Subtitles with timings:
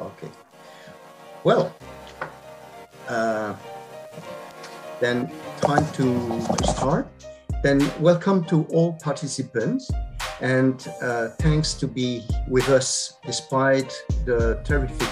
[0.00, 0.30] Okay.
[1.42, 1.74] Well,
[3.08, 3.56] uh,
[5.00, 7.08] then time to, start.
[7.62, 9.90] Then welcome to all participants
[10.40, 13.92] and uh, thanks to be with us despite
[14.24, 15.08] the terrific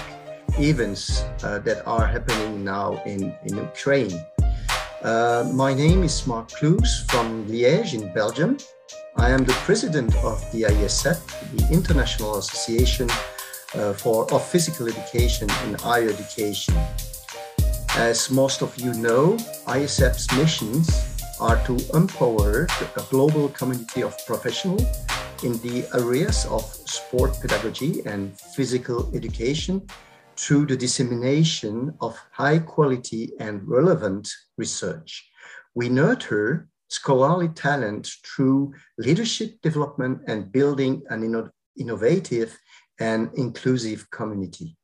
[0.57, 4.13] events uh, that are happening now in, in Ukraine.
[5.03, 8.57] Uh, my name is Marc Cloes from Liège in Belgium.
[9.17, 11.19] I am the president of the ISEP,
[11.57, 13.09] the International Association
[13.75, 16.75] uh, for of Physical Education and Higher Education.
[17.97, 20.89] As most of you know, ISF's missions
[21.39, 24.83] are to empower a global community of professionals
[25.43, 29.81] in the areas of sport pedagogy and physical education
[30.35, 35.29] through the dissemination of high quality and relevant research.
[35.75, 42.57] We nurture scholarly talent through leadership development and building an inno innovative
[42.99, 44.77] and inclusive community.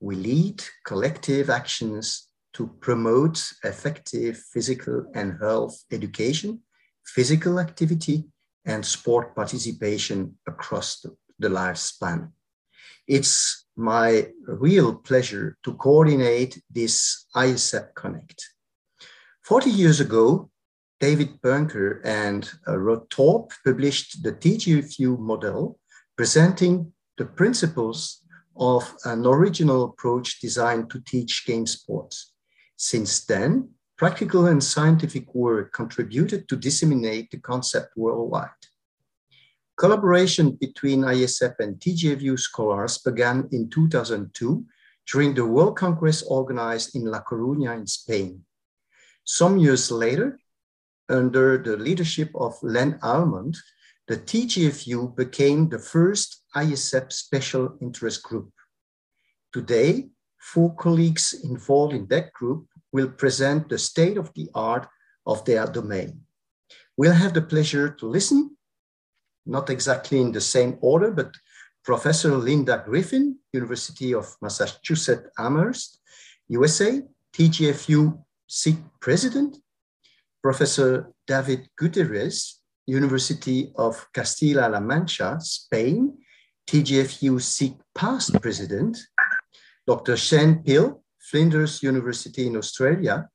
[0.00, 6.60] We lead collective actions to promote effective physical and health education,
[7.04, 8.24] physical activity,
[8.64, 12.30] and sport participation across the, the lifespan.
[13.08, 18.44] It's my real pleasure to coordinate this ISEP Connect.
[19.44, 20.50] 40 years ago,
[21.00, 25.80] David Bunker and uh, Rod Thorpe published the TGFU model
[26.16, 28.20] presenting the principles
[28.56, 32.32] of an original approach designed to teach game sports.
[32.76, 33.50] Since then,
[33.96, 38.62] practical and scientific work contributed to disseminate the concept worldwide.
[39.76, 44.64] Collaboration between ISF and TGFU scholars began in 2002
[45.12, 48.42] during the World Congress organized in La Coruña in Spain.
[49.22, 50.40] Some years later,
[51.08, 53.56] under the leadership of Len Almond,
[54.08, 58.50] the TGFU became the first ISEP special interest group.
[59.52, 60.08] Today,
[60.38, 64.88] four colleagues involved in that group will present the state of the art
[65.26, 66.20] of their domain.
[66.96, 68.56] We'll have the pleasure to listen,
[69.46, 71.32] not exactly in the same order, but
[71.84, 76.00] Professor Linda Griffin, University of Massachusetts Amherst,
[76.48, 77.02] USA,
[77.32, 79.56] TGFU SIG President,
[80.42, 86.18] Professor David Gutierrez, University of Castilla-La Mancha, Spain,
[86.68, 88.98] TGFU SIG past president,
[89.86, 90.16] Dr.
[90.16, 93.28] Shane Pill, Flinders University in Australia,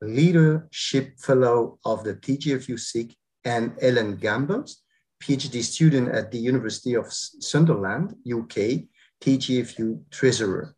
[0.00, 3.14] Leadership Fellow of the TGFU SIG,
[3.44, 4.82] and Ellen Gambles,
[5.22, 8.86] PhD student at the University of Sunderland, UK,
[9.22, 10.74] TGFU Treasurer.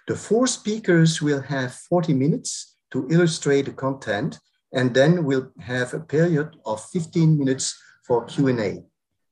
[0.07, 4.39] The four speakers will have 40 minutes to illustrate the content
[4.73, 8.83] and then we'll have a period of 15 minutes for Q&A.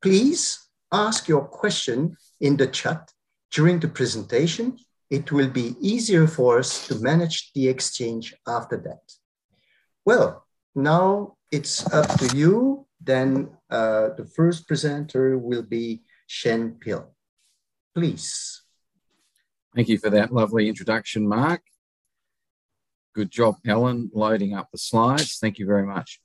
[0.02, 3.12] Please ask your question in the chat
[3.52, 4.78] during the presentation.
[5.10, 9.02] It will be easier for us to manage the exchange after that.
[10.06, 10.46] Well,
[10.76, 12.86] now it's up to you.
[13.04, 17.10] Then uh, the first presenter will be Shane Pill.
[17.96, 18.62] Please.
[19.76, 21.62] Thank you for that lovely introduction, Marc.
[23.14, 25.38] Good job, Ellen, loading up the slides.
[25.40, 26.22] Thank you very much.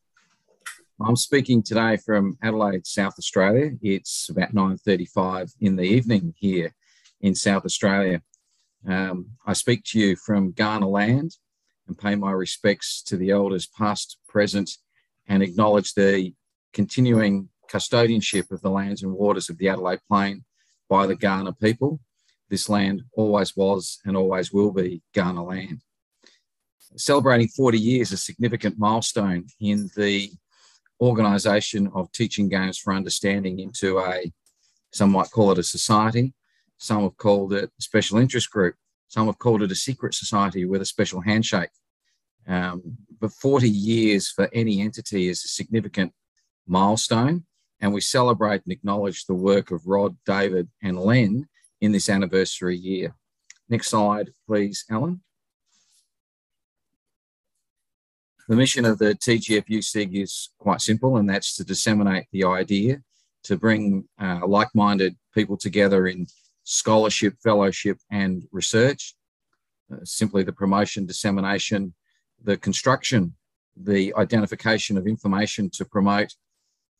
[1.00, 3.72] I'm speaking today from Adelaide, South Australia.
[3.82, 6.74] It's about 9.35 in the evening here
[7.20, 8.22] in South Australia.
[8.88, 11.36] Um, I speak to you from Kaurna land
[11.86, 14.70] and pay my respects to the elders past, present,
[15.28, 16.32] and acknowledge the
[16.72, 20.44] continuing custodianship of the lands and waters of the Adelaide Plain
[20.88, 22.00] by the Kaurna people.
[22.48, 25.80] This land always was and always will be Kaurna land
[26.96, 30.30] celebrating 40 years, a significant milestone in the
[31.00, 34.32] organisation of teaching games for understanding into a,
[34.92, 36.32] some might call it a society,
[36.78, 38.74] some have called it a special interest group,
[39.08, 41.70] some have called it a secret society with a special handshake.
[42.46, 42.82] Um,
[43.20, 46.12] but 40 years for any entity is a significant
[46.66, 47.44] milestone,
[47.80, 51.48] and we celebrate and acknowledge the work of Rod, David, and Len
[51.80, 53.14] in this anniversary year.
[53.68, 55.22] Next slide, please, Ellen.
[58.48, 63.02] The mission of the TGFU SIG is quite simple, and that's to disseminate the idea
[63.44, 66.26] to bring uh, like minded people together in
[66.62, 69.14] scholarship, fellowship, and research.
[69.92, 71.94] Uh, simply the promotion, dissemination,
[72.42, 73.34] the construction,
[73.76, 76.34] the identification of information to promote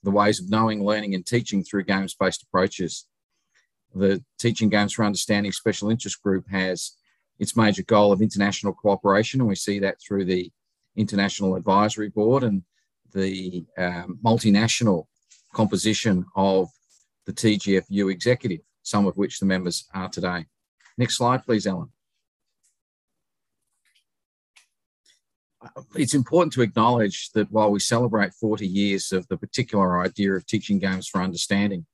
[0.02, 3.06] the ways of knowing, learning, and teaching through games based approaches.
[3.94, 6.92] The Teaching Games for Understanding Special Interest Group has
[7.38, 10.50] its major goal of international cooperation, and we see that through the
[10.96, 12.62] International Advisory Board and
[13.12, 15.06] the um, multinational
[15.52, 16.68] composition of
[17.24, 20.44] the TGFU executive, some of which the members are today.
[20.98, 21.90] Next slide, please, Ellen.
[25.94, 30.46] It's important to acknowledge that while we celebrate 40 years of the particular idea of
[30.46, 31.86] teaching games for understanding,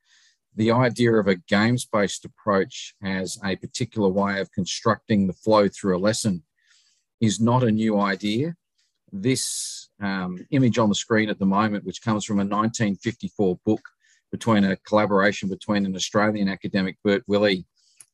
[0.55, 5.69] the idea of a games based approach as a particular way of constructing the flow
[5.69, 6.43] through a lesson
[7.21, 8.55] is not a new idea.
[9.13, 13.83] This um, image on the screen at the moment, which comes from a 1954 book
[14.31, 17.67] between a collaboration between an Australian academic, Bert Willey,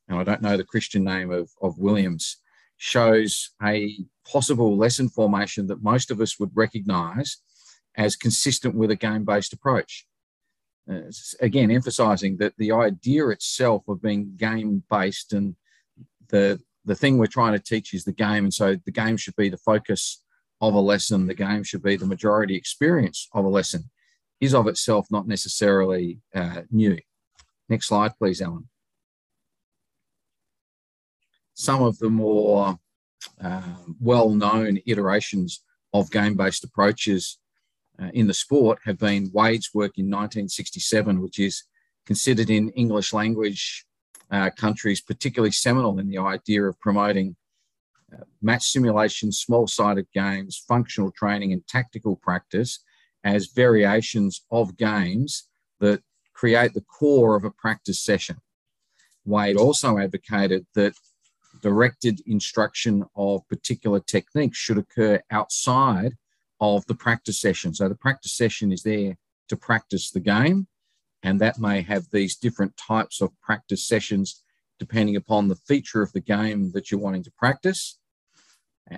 [0.07, 2.37] and I don't know the Christian name of, of Williams,
[2.79, 7.37] shows a possible lesson formation that most of us would recognize
[7.97, 10.07] as consistent with a game based approach.
[10.89, 11.01] Uh,
[11.41, 15.55] again, emphasizing that the idea itself of being game based and
[16.29, 19.35] the the thing we're trying to teach is the game, and so the game should
[19.35, 20.23] be the focus
[20.61, 21.27] of a lesson.
[21.27, 23.91] The game should be the majority experience of a lesson,
[24.39, 26.97] is of itself not necessarily uh, new.
[27.67, 28.69] Next slide, please, Ellen.
[31.59, 32.79] Some of the more
[33.41, 35.61] um, well-known iterations
[35.93, 37.37] of game-based approaches
[38.01, 41.65] uh, in the sport have been Wade's work in 1967, which is
[42.05, 43.85] considered in English language
[44.31, 47.35] uh, countries particularly seminal in the idea of promoting
[48.13, 52.79] uh, match simulation, small sided games, functional training, and tactical practice
[53.25, 55.49] as variations of games
[55.81, 56.01] that
[56.33, 58.37] create the core of a practice session.
[59.25, 60.93] Wade also advocated that
[61.61, 66.13] directed instruction of particular techniques should occur outside
[66.59, 67.73] of the practice session.
[67.73, 69.17] So the practice session is there
[69.49, 70.67] to practice the game,
[71.23, 74.43] and that may have these different types of practice sessions
[74.79, 77.99] depending upon the feature of the game that you're wanting to practice.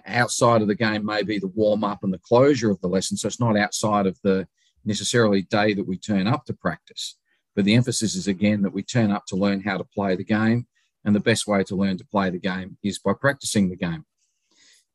[0.06, 3.18] Outside of the game may be the warm up and the closure of the lesson.
[3.18, 4.48] So it's not outside of the
[4.86, 7.18] necessarily day that we turn up to practice.
[7.56, 10.24] But the emphasis is again that we turn up to learn how to play the
[10.24, 10.68] game.
[11.04, 14.06] And the best way to learn to play the game is by practicing the game.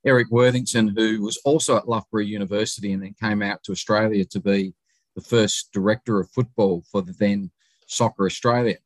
[0.04, 4.40] Eric Worthington, who was also at Loughborough University and then came out to Australia to
[4.40, 4.72] be
[5.16, 7.50] the first director of football for the then
[7.88, 8.76] Soccer Australia.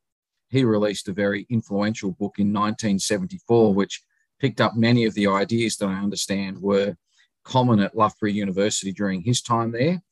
[0.48, 4.02] He released a very influential book in 1974, which
[4.38, 6.96] picked up many of the ideas that I understand were
[7.44, 10.02] common at Loughborough University during his time there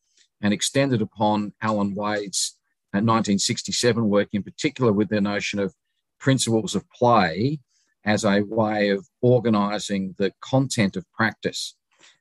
[0.43, 2.57] and extended upon Alan Wade's
[2.93, 5.75] 1967 uh, work, in particular with the notion of
[6.19, 7.61] principles of play
[8.05, 11.76] as a way of organizing the content of practice.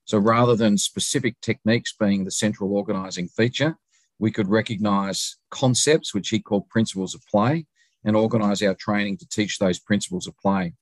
[0.05, 3.77] So rather than specific techniques being the central organizing feature,
[4.19, 7.65] we could recognize concepts, which he called principles of play,
[8.03, 10.73] and organize our training to teach those principles of play.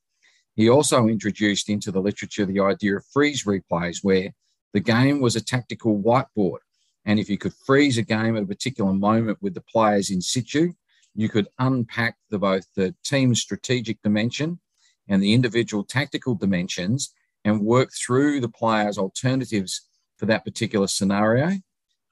[0.56, 4.32] He also introduced into the literature the idea of freeze replays, where
[4.74, 6.60] the game was a tactical whiteboard.
[7.06, 10.22] And if you could freeze a game at a particular moment with the players in
[10.22, 10.74] situ,
[11.16, 14.60] you could unpack the, both the team's strategic dimension
[15.08, 17.14] and the individual tactical dimensions
[17.44, 21.52] and work through the players' alternatives for that particular scenario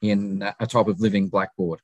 [0.02, 1.80] in a type of living blackboard.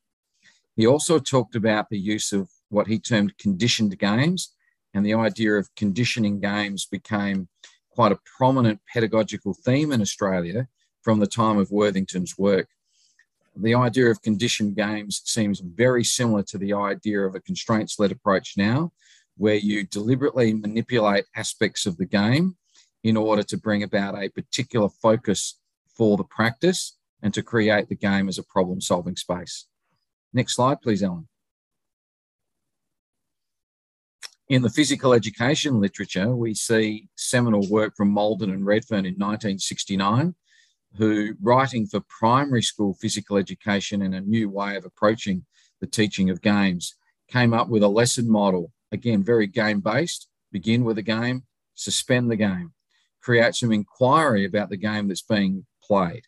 [0.76, 4.54] He also talked about the use of what he termed conditioned games,
[4.94, 7.48] and the idea of conditioning games became
[7.90, 10.68] quite a prominent pedagogical theme in Australia
[11.02, 12.68] from the time of Worthington's work.
[13.56, 18.12] The idea of conditioned games seems very similar to the idea of a constraints led
[18.12, 18.92] approach now,
[19.36, 22.56] where you deliberately manipulate aspects of the game
[23.02, 25.58] in order to bring about a particular focus
[25.96, 29.66] for the practice and to create the game as a problem solving space.
[30.32, 31.28] Next slide, please, Ellen.
[34.48, 40.34] In the physical education literature, we see seminal work from Mauldon and Redfern in 1969,
[40.96, 45.44] who, writing for primary school physical education and a new way of approaching
[45.80, 46.94] the teaching of games,
[47.28, 50.28] came up with a lesson model again, very game based.
[50.52, 51.44] Begin with a game,
[51.74, 52.72] suspend the game,
[53.22, 56.24] create some inquiry about the game that's being played,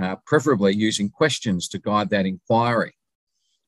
[0.00, 2.94] uh, preferably using questions to guide that inquiry.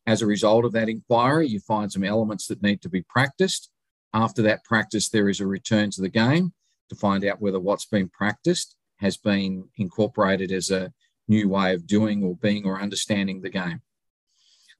[0.06, 3.70] As a result of that inquiry, you find some elements that need to be practiced.
[4.14, 6.52] After that practice, there is a return to the game
[6.88, 10.92] to find out whether what's been practiced has been incorporated as a
[11.28, 13.80] new way of doing or being or understanding the game.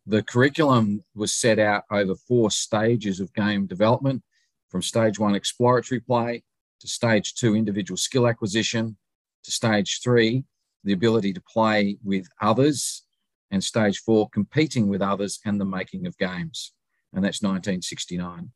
[0.06, 4.22] The curriculum was set out over four stages of game development
[4.68, 6.42] from stage one, exploratory play,
[6.80, 8.96] to stage two, individual skill acquisition,
[9.44, 10.44] to stage three,
[10.84, 13.04] the ability to play with others,
[13.50, 16.72] and stage four, competing with others and the making of games.
[17.12, 18.50] And that's 1969.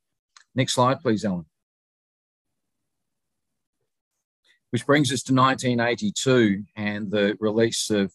[0.54, 1.46] Next slide, please, Ellen.
[4.74, 8.12] Which brings us to 1982 and the release of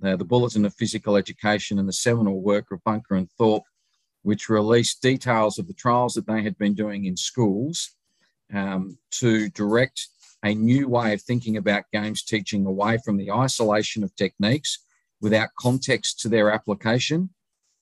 [0.00, 3.66] the, the Bulletin of Physical Education and the seminal work of Bunker and Thorpe,
[4.22, 7.90] which released details of the trials that they had been doing in schools
[8.54, 10.08] um, to direct
[10.42, 14.78] a new way of thinking about games teaching away from the isolation of techniques
[15.20, 17.28] without context to their application,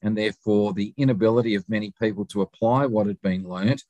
[0.03, 3.85] and therefore the inability of many people to apply what had been learnt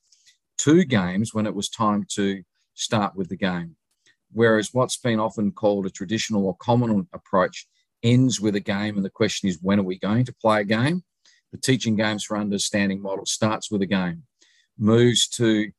[0.59, 2.43] to games when it was time to
[2.75, 3.77] start with the game.
[4.37, 7.67] Whereas what's been often called a traditional or common approach
[8.03, 10.65] ends with a game, and the question is, when are we going to play a
[10.65, 11.05] game?
[11.53, 14.25] The teaching games for understanding model starts with a game,
[14.77, 15.71] moves to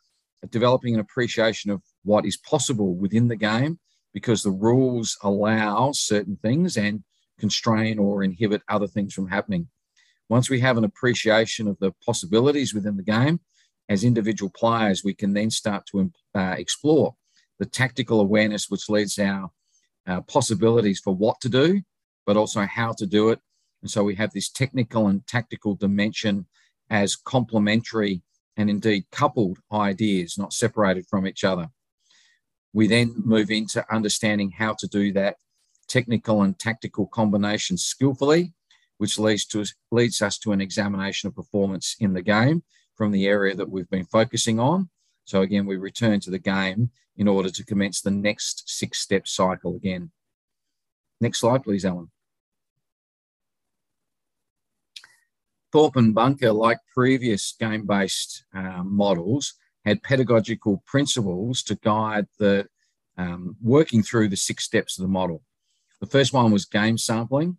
[0.49, 3.77] developing an appreciation of what is possible within the game
[4.11, 7.03] because the rules allow certain things and
[7.37, 9.67] constrain or inhibit other things from happening.
[10.29, 13.39] Once we have an appreciation of the possibilities within the game,
[13.87, 17.13] as individual players, we can then start to uh, explore
[17.59, 19.51] the tactical awareness which leads to our
[20.07, 21.81] uh, possibilities for what to do,
[22.25, 23.39] but also how to do it.
[23.81, 26.45] And so we have this technical and tactical dimension
[26.89, 28.21] as complementary
[28.55, 31.69] and indeed coupled ideas, not separated from each other.
[32.73, 35.37] We then move into understanding how to do that
[35.87, 38.53] technical and tactical combination skillfully,
[38.97, 42.63] which leads to leads us to an examination of performance in the game
[42.95, 44.89] from the area that we've been focusing on.
[45.27, 49.27] So again, we return to the game in order to commence the next six step
[49.27, 50.11] cycle again.
[51.19, 52.09] Next slide, please, Ellen.
[55.73, 62.67] Thorpe and Bunker, like previous game based um, models, had pedagogical principles to guide the
[63.17, 65.43] um, working through the six steps of the model.
[65.99, 67.57] The first one was game sampling.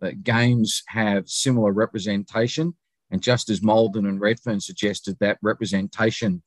[0.00, 2.74] Uh, games have similar representation,
[3.10, 6.44] and just as Mauldon and Redfern suggested that representation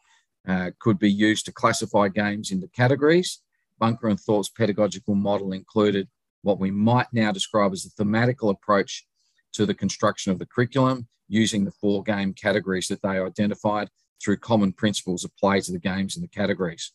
[0.47, 3.41] uh, could be used to classify games into categories,
[3.79, 6.07] Bunker and Thorpe's pedagogical model included
[6.43, 9.05] what we might now describe as a thematical approach
[9.53, 13.89] to the construction of the curriculum using the four game categories that they identified
[14.23, 16.91] through common principles applied to the games in the categories.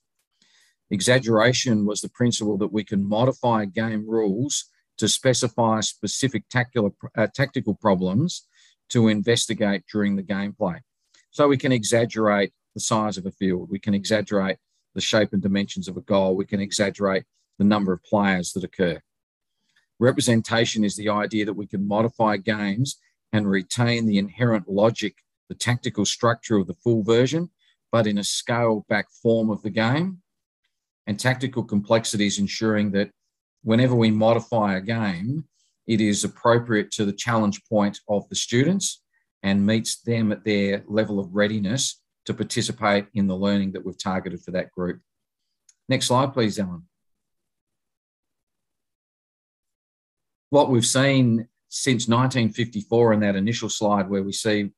[0.91, 4.67] Exaggeration was the principle that we can modify game rules
[4.99, 8.47] to specify specific uh, tactical problems
[8.89, 10.79] to investigate during the gameplay.
[11.31, 14.59] So we can exaggerate the size of a field, we can exaggerate
[14.95, 17.25] the shape and dimensions of a goal, we can exaggerate
[17.59, 19.01] the number of players that occur.
[19.99, 22.99] Representation is the idea that we can modify games
[23.33, 25.15] and retain the inherent logic,
[25.49, 27.49] the tactical structure of the full version,
[27.91, 30.19] but in a scaled back form of the game.
[31.07, 33.11] And tactical complexities ensuring that
[33.63, 35.45] whenever we modify a game,
[35.87, 39.03] it is appropriate to the challenge point of the students
[39.43, 43.99] and meets them at their level of readiness to participate in the learning that we've
[43.99, 45.01] targeted for that group.
[45.89, 46.85] Next slide, please, Ellen.
[50.51, 54.71] what we've seen since 1954 in that initial slide, where we see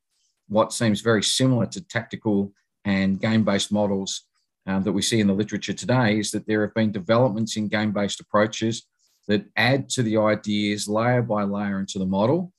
[0.48, 2.52] what seems very similar to tactical
[2.84, 4.24] and game based models
[4.66, 7.68] um, that we see in the literature today, is that there have been developments in
[7.68, 8.86] game based approaches
[9.26, 12.52] that add to the ideas layer by layer into the model.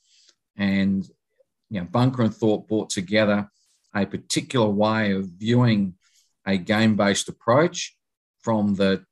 [0.56, 1.06] And
[1.70, 3.50] you know, Bunker and Thorpe brought together
[3.96, 5.96] a particular way of viewing
[6.46, 7.96] a game based approach
[8.42, 9.04] from the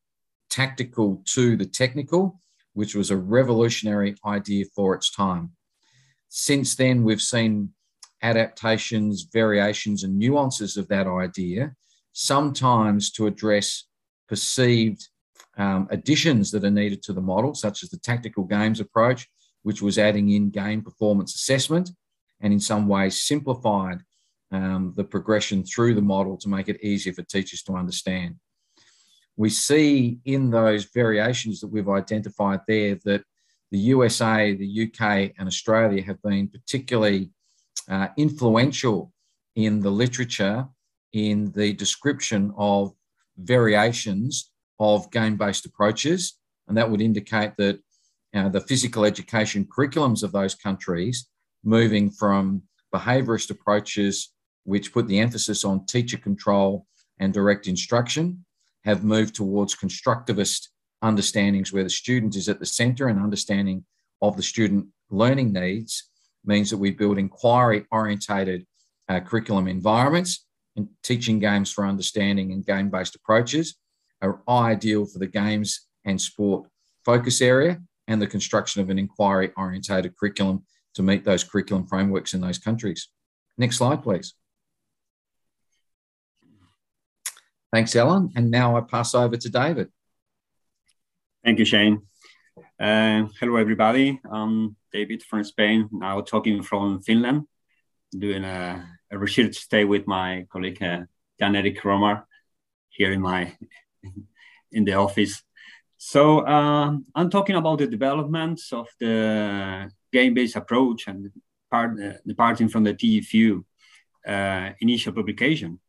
[0.50, 2.40] tactical to the technical
[2.78, 5.50] which was a revolutionary idea for its time.
[6.30, 7.74] Since then, we've seen
[8.22, 11.74] adaptations, variations, and nuances of that idea,
[12.14, 13.86] sometimes to address
[14.30, 15.08] perceived
[15.58, 19.28] um, additions that are needed to the model, such as the tactical games approach,
[19.64, 21.90] which was adding in game performance assessment
[22.42, 24.04] and in some ways simplified
[24.52, 28.36] um, the progression through the model to make it easier for teachers to understand
[29.38, 33.24] we see in those variations that we've identified there that
[33.72, 37.30] the USA, the UK, and Australia have been particularly
[37.88, 39.14] uh, influential
[39.56, 40.68] in the literature
[41.14, 42.94] in the description of
[43.38, 46.38] variations of game based approaches.
[46.68, 47.80] And that would indicate that
[48.34, 51.28] uh, the physical education curriculums of those countries,
[51.64, 52.64] moving from
[52.94, 54.34] behaviorist approaches,
[54.68, 56.86] which put the emphasis on teacher control
[57.20, 58.44] and direct instruction,
[58.84, 60.68] have moved towards constructivist
[61.02, 63.86] understandings where the student is at the center and understanding
[64.22, 66.10] of the student learning needs
[66.44, 68.68] means that we build inquiry orientated
[69.08, 70.46] uh, curriculum environments
[70.76, 73.78] and teaching games for understanding and game based approaches
[74.22, 76.68] are ideal for the games and sport
[77.06, 82.34] focus area and the construction of an inquiry orientated curriculum to meet those curriculum frameworks
[82.34, 83.08] in those countries.
[83.58, 84.34] Next slide, please.
[87.78, 88.32] Thanks, Ellen.
[88.36, 89.90] And now I pass over to David.
[91.46, 92.02] Thank you, Shane.
[92.80, 94.20] Uh, hello, everybody.
[94.32, 97.44] I'm David from Spain, now talking from Finland,
[98.12, 101.02] doing a, a research stay with my colleague uh,
[101.40, 102.24] Jan Erik Romar
[102.90, 103.56] here in my
[104.72, 105.44] in the office.
[105.98, 111.30] So uh, I'm talking about the developments of the game-based approach and
[111.70, 113.64] part, uh, departing from the TFU
[114.26, 115.80] uh, initial publication.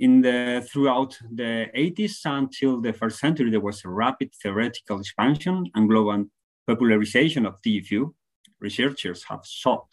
[0.00, 5.70] In the throughout the 80s until the first century, there was a rapid theoretical expansion
[5.74, 6.24] and global
[6.66, 8.14] popularization of TFU.
[8.60, 9.88] Researchers have sought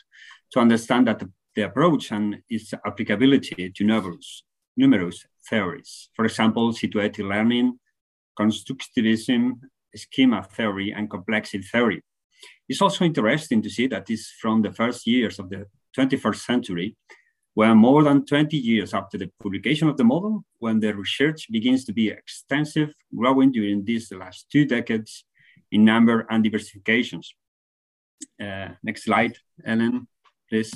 [0.51, 1.21] to understand that
[1.55, 4.43] the, approach and its applicability to numerous,
[4.77, 6.09] numerous theories.
[6.13, 7.77] For example, situated learning,
[8.39, 9.59] constructivism,
[9.93, 12.01] schema theory, and complexity theory.
[12.69, 15.65] It's also interesting to see that this from the first years of the
[15.97, 16.95] 21st century,
[17.57, 21.85] when more than 20 years after the publication of the model, when the research begins
[21.85, 25.25] to be extensive, growing during these last two decades
[25.71, 27.29] in number and diversifications.
[28.39, 29.35] Uh, next slide,
[29.65, 30.07] Ellen,
[30.47, 30.71] please.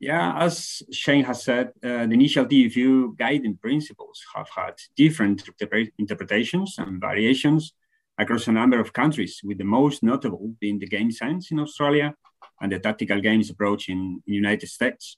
[0.00, 5.48] Yeah, as Shane has said, uh, the initial TFU guiding principles have had different
[5.96, 7.72] interpretations and variations
[8.18, 12.16] across a number of countries, with the most notable being the game sense in Australia
[12.60, 15.16] and the tactical games approach in the United States.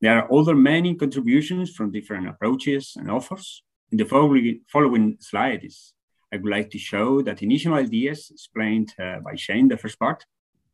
[0.00, 3.62] There are other many contributions from different approaches and authors.
[3.90, 5.94] In the following, slides,
[6.32, 10.24] I would like to show that initial ideas explained uh, by Shane, the first part,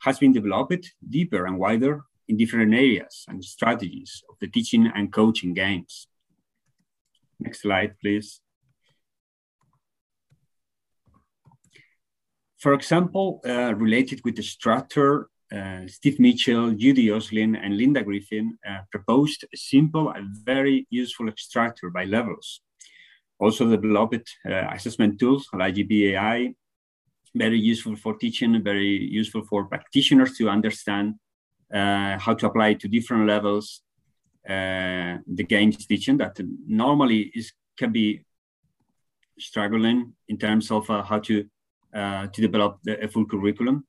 [0.01, 5.13] has been developed deeper and wider in different areas and strategies of the teaching and
[5.13, 6.07] coaching games.
[7.39, 8.41] Next slide, please.
[12.59, 15.29] For example, uh, related with the structure,
[15.87, 21.91] Steve Mitchell, Judy Oslin, and Linda Griffin uh, proposed a simple and very useful structure
[21.91, 22.61] by levels.
[23.39, 26.55] Also developed uh, assessment tools like GPAI,
[27.35, 31.15] very useful for teaching, very useful for practitioners to understand
[31.73, 33.83] uh, how to apply to different levels
[34.49, 38.25] uh, the games teaching that normally is can be
[39.39, 41.45] struggling in terms of uh, how to
[41.93, 43.85] to develop the, a full curriculum.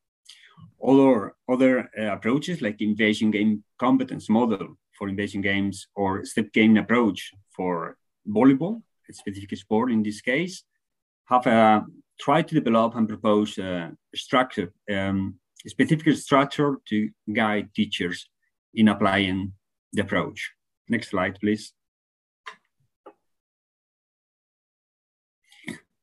[0.83, 7.31] Other other approaches like invasion game competence model for invasion games or step game approach
[7.55, 7.97] for
[8.27, 10.63] volleyball, a specific sport in this case,
[11.25, 11.81] have uh,
[12.19, 15.35] tried to develop and propose a structure um,
[15.67, 18.27] specific structure to guide teachers
[18.73, 19.53] in applying
[19.93, 20.51] the approach.
[20.89, 21.73] Next slide, please.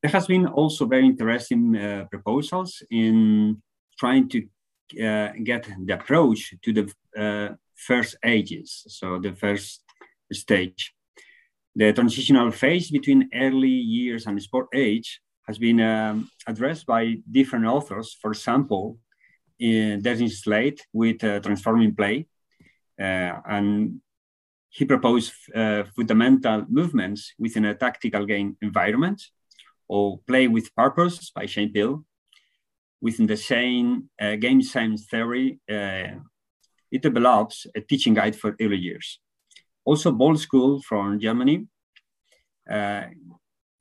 [0.01, 3.61] There has been also very interesting uh, proposals in
[3.99, 4.39] trying to
[5.05, 6.85] uh, get the approach to the
[7.17, 9.83] uh, first ages, so the first
[10.31, 10.93] stage.
[11.75, 17.65] The transitional phase between early years and sport age has been um, addressed by different
[17.65, 18.17] authors.
[18.21, 18.97] For example,
[19.59, 22.27] in Dennis Slade with uh, Transforming Play.
[22.99, 24.01] Uh, and
[24.69, 29.21] he proposed uh, fundamental movements within a tactical game environment
[29.87, 32.05] or play with purpose by Shane Pill.
[33.01, 36.19] Within the same uh, game sense theory, uh,
[36.91, 39.19] it develops a teaching guide for early years.
[39.85, 41.67] Also, Ball School from Germany.
[42.69, 43.03] Uh,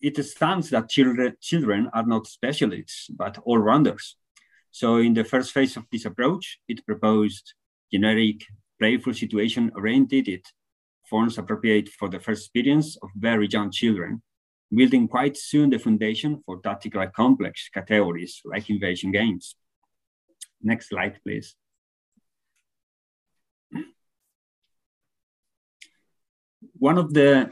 [0.00, 4.16] it stands that children, children are not specialists, but all-rounders.
[4.70, 7.54] So in the first phase of this approach, it proposed
[7.92, 8.44] generic,
[8.78, 10.46] playful situation-oriented it
[11.08, 14.22] forms appropriate for the first experience of very young children,
[14.72, 19.56] building quite soon the foundation for tactical complex categories like invasion games.
[20.62, 21.54] Next slide, please.
[26.78, 27.50] One of the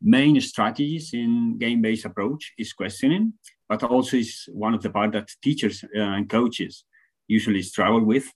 [0.00, 3.32] main strategies in game-based approach is questioning,
[3.68, 6.84] but also is one of the part that teachers uh, and coaches
[7.26, 8.32] usually struggle with.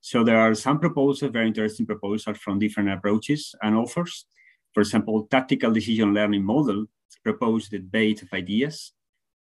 [0.00, 4.26] So there are some proposals, very interesting proposals from different approaches and authors.
[4.74, 6.86] For example, tactical decision learning model
[7.22, 8.92] proposed debate of ideas.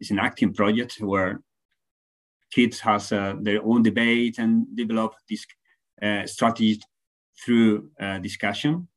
[0.01, 1.41] It's an acting project where
[2.51, 5.47] kids has uh, their own debate and develop this
[6.03, 6.81] uh, strategy
[7.45, 8.89] through uh, discussion.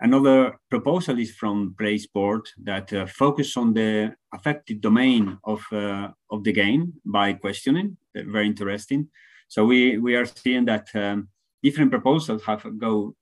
[0.00, 6.42] Another proposal is from PlaySport that uh, focus on the affected domain of, uh, of
[6.42, 7.96] the game by questioning.
[8.14, 9.08] very interesting.
[9.48, 11.28] So we, we are seeing that um,
[11.62, 13.14] different proposals have go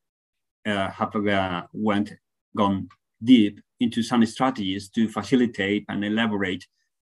[0.66, 2.12] uh, have uh, went
[2.56, 2.88] gone
[3.22, 6.66] deep into some strategies to facilitate and elaborate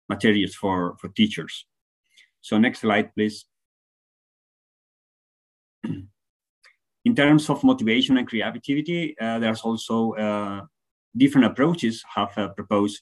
[0.07, 1.65] materials for, for teachers.
[2.41, 3.45] So next slide, please.
[7.05, 10.61] In terms of motivation and creativity, uh, there's also uh,
[11.15, 13.01] different approaches have uh, proposed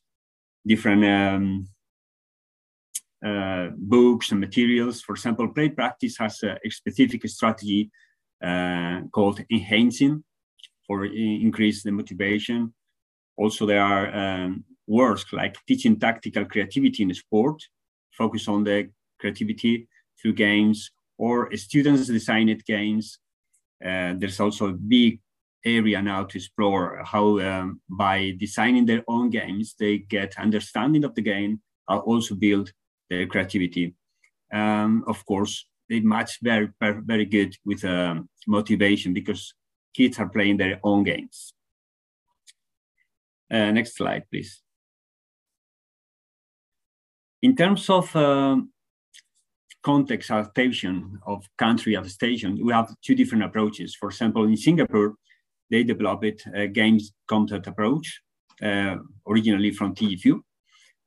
[0.65, 1.67] different um,
[3.25, 5.01] uh, books and materials.
[5.01, 7.89] For example, play practice has a, specific strategy
[8.43, 10.23] uh, called enhancing
[10.86, 12.73] for increase the motivation.
[13.38, 14.63] Also, there are um,
[15.32, 17.62] like teaching tactical creativity in sport,
[18.12, 19.88] focus on the creativity
[20.19, 23.19] through games, or students designed games.
[23.84, 25.19] Uh, there's also a big
[25.65, 31.13] area now to explore how um, by designing their own games they get understanding of
[31.15, 32.71] the game and also build
[33.10, 33.93] their creativity
[34.54, 39.54] um, of course they match very very good with um, motivation because
[39.93, 41.54] kids are playing their own games
[43.51, 44.62] uh, next slide please
[47.41, 48.71] in terms of um,
[49.83, 53.95] context adaptation of country adaptation, we have two different approaches.
[53.95, 55.15] For example, in Singapore,
[55.69, 58.21] they developed a games concept approach,
[58.62, 58.95] uh,
[59.27, 60.41] originally from TGFU,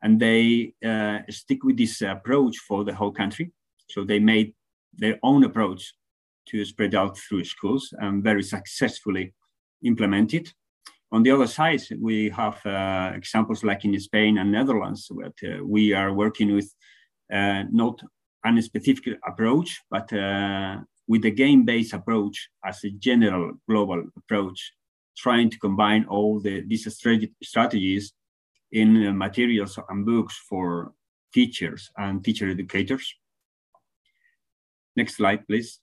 [0.03, 3.53] and they uh, stick with this approach for the whole country.
[3.89, 4.55] So they made
[4.95, 5.93] their own approach
[6.47, 9.35] to spread out through schools and very successfully
[9.83, 10.53] implemented.
[11.13, 15.65] On the other side, we have uh, examples like in Spain and Netherlands, where uh,
[15.65, 16.73] we are working with
[17.33, 18.01] uh, not
[18.45, 24.73] a specific approach, but uh, with a game-based approach as a general global approach,
[25.17, 26.87] trying to combine all the, these
[27.43, 28.13] strategies
[28.71, 30.93] in uh, materials and books for
[31.35, 33.15] teachers and teacher educators.
[34.95, 35.81] Next slide, please.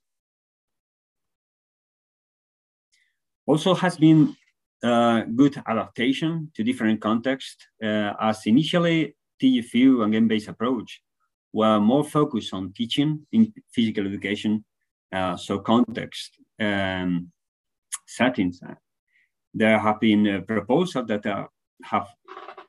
[3.45, 4.35] Also has been
[4.81, 11.01] good adaptation to different contexts, uh, as initially TGFU and game-based approach
[11.53, 14.63] were more focused on teaching in physical education
[15.13, 17.31] uh, so context um,
[18.05, 18.61] settings.
[19.53, 21.45] There have been uh, proposals that uh,
[21.83, 22.07] have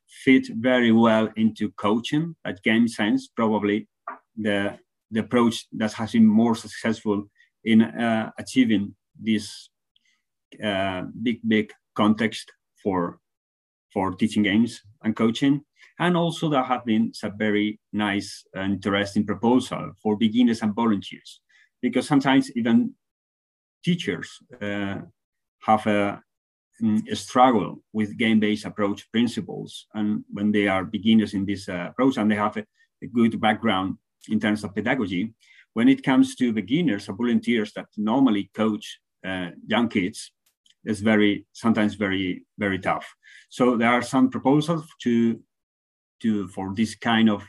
[0.07, 3.89] fit very well into coaching at game sense, probably
[4.37, 4.79] the,
[5.11, 7.25] the approach that has been more successful
[7.65, 9.69] in uh, achieving this
[11.23, 12.47] big, big context
[12.83, 13.19] for,
[13.93, 15.55] for teaching games and coaching.
[15.99, 21.41] And also there have been some very nice and interesting proposal for beginners and volunteers
[21.83, 22.95] because sometimes even
[23.85, 24.29] teachers
[24.63, 24.99] uh,
[25.69, 26.23] have a,
[26.83, 31.87] mm, a, struggle with game-based approach principles and when they are beginners in this uh,
[31.91, 32.65] approach and they have a,
[33.03, 33.97] a, good background
[34.29, 35.35] in terms of pedagogy
[35.75, 40.33] when it comes to beginners or volunteers that normally coach uh, young kids
[40.89, 43.07] it's very sometimes very very tough
[43.49, 45.41] so there are some proposals to
[46.21, 47.45] to for this kind of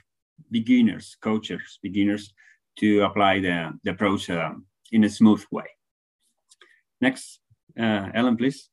[0.51, 2.33] beginners coaches beginners
[2.79, 4.51] to apply the, the approach uh,
[4.91, 5.65] in a smooth way.
[7.01, 7.39] Next,
[7.79, 8.69] uh, Ellen, please.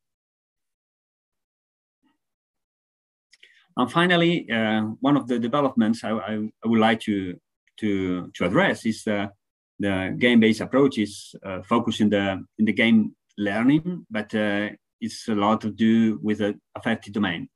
[3.76, 7.38] And finally, uh, one of the developments I, I, I, would like to,
[7.78, 9.30] to, to address is the,
[9.78, 14.70] the game-based approach is uh, focused the, in the game learning, but uh,
[15.00, 17.48] it's a lot to do with the affective domain.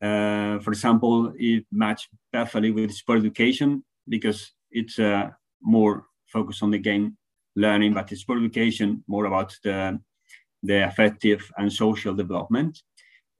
[0.00, 6.70] Uh, for example, it matches perfectly with sport education because it's a more focused on
[6.70, 7.16] the game
[7.56, 9.98] learning, but it's sport education more about the,
[10.62, 12.80] the affective and social development.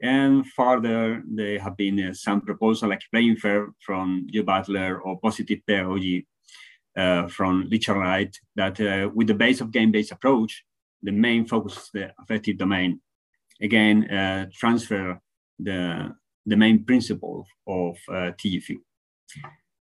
[0.00, 5.18] And further, there have been uh, some proposals like playing fair from Joy Butler or
[5.20, 6.26] positive pedagogy
[6.96, 10.64] uh, from Richard Light that uh, with the base of game-based approach,
[11.02, 13.00] the main focus is the affective domain.
[13.60, 15.20] Again, uh, transfer
[15.58, 16.14] the,
[16.46, 18.32] the main principle of uh.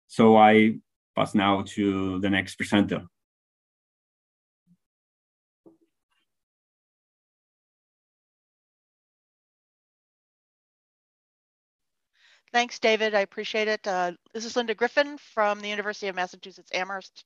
[0.07, 0.79] So I
[1.15, 3.03] pass now to the next presenter.
[12.53, 13.13] Thanks, David.
[13.13, 13.85] I appreciate it.
[13.85, 17.25] Uh, this is Linda Griffin from the University of Massachusetts Amherst.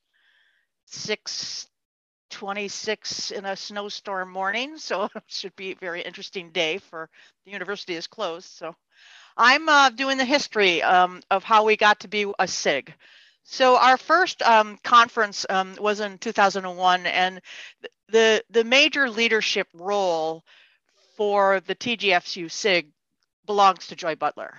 [2.31, 7.09] 626 in a snowstorm morning, so it should be a very interesting day for
[7.45, 8.47] the university is closed.
[8.47, 8.75] So
[9.37, 12.93] I'm uh, doing the history um, of how we got to be a SIG.
[13.43, 17.41] So our first um, conference um, was in 2001, and
[18.09, 20.43] the the major leadership role
[21.17, 22.87] for the TGFU SIG
[23.45, 24.53] belongs to Joy Butler.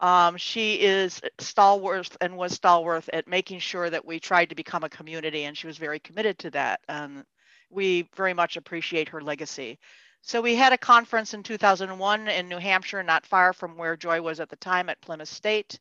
[0.00, 4.84] Um, she is stalwart and was stalwart at making sure that we tried to become
[4.84, 6.80] a community, and she was very committed to that.
[6.88, 7.24] And
[7.70, 9.78] we very much appreciate her legacy.
[10.22, 14.20] So we had a conference in 2001 in New Hampshire, not far from where Joy
[14.20, 15.78] was at the time at Plymouth State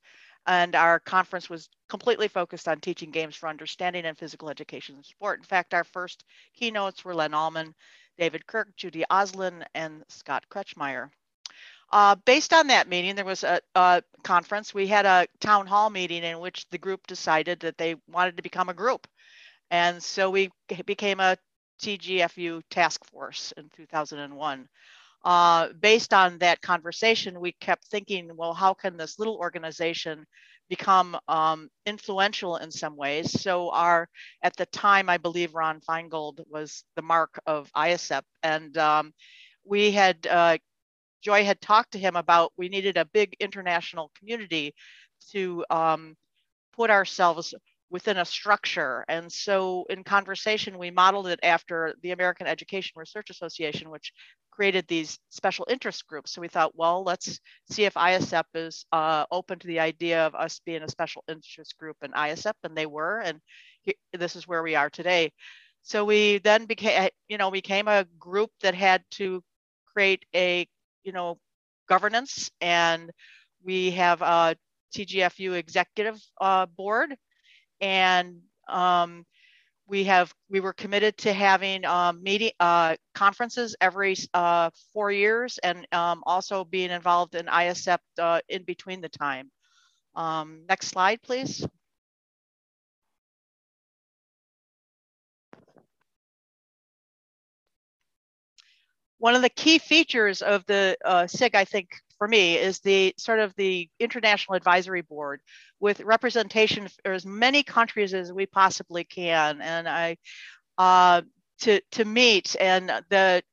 [0.50, 5.06] and our conference was completely focused on teaching games for understanding and physical education and
[5.06, 5.40] sport.
[5.40, 6.24] In fact, our first
[6.56, 7.76] keynotes were Len Almond,
[8.18, 11.12] David Kirk, Judy Oslin, and Scott Kretchmar.
[11.92, 15.90] Uh, based on that meeting, there was a, a, conference, we had a town hall
[15.90, 19.08] meeting in which the group decided that they wanted to become a group.
[19.72, 20.50] And so we
[20.86, 21.38] became a
[21.82, 24.68] TGFU task force in 2001.
[25.26, 30.26] Uh, based on that conversation, we kept thinking, well, how can this little organization
[30.70, 33.40] become um, influential in some ways?
[33.42, 34.08] So our,
[34.44, 38.22] at the time, I believe Ron Feingold was the mark of IACEP.
[38.44, 39.14] And um,
[39.66, 40.58] we had, uh,
[41.22, 44.74] Joy had talked to him about we needed a big international community
[45.32, 46.16] to um,
[46.76, 47.54] put ourselves
[47.90, 49.04] within a structure.
[49.08, 54.14] And so in conversation, we modeled it after the American Education Research Association, which
[54.52, 56.32] created these special interest groups.
[56.32, 57.40] So we thought, well, let's
[57.72, 61.78] see if IACEP is uh, open to the idea of us being a special interest
[61.78, 63.40] group in IACEP, and they were, and
[63.84, 65.32] he, this is where we are today.
[65.82, 69.42] So we then became, you know, became a group that had to
[69.94, 70.68] create a,
[71.04, 71.40] you know,
[71.88, 73.12] governance, and
[73.64, 74.56] we have a
[74.96, 77.16] TGFU executive uh, board,
[77.82, 79.26] and um,
[79.88, 85.58] we have we were committed to having um, meeting uh, conferences every uh, four years
[85.64, 89.50] and um, also being involved in IACEP uh, in between the time.
[90.16, 91.66] Um, next slide, please.
[99.20, 103.14] One of the key features of the uh, SIG, I think, for me, is the
[103.18, 105.42] sort of the International Advisory Board,
[105.80, 109.62] with representation for as many countries as we possibly can.
[109.62, 110.18] And I,
[110.78, 111.22] uh,
[111.62, 113.44] to, to meet and the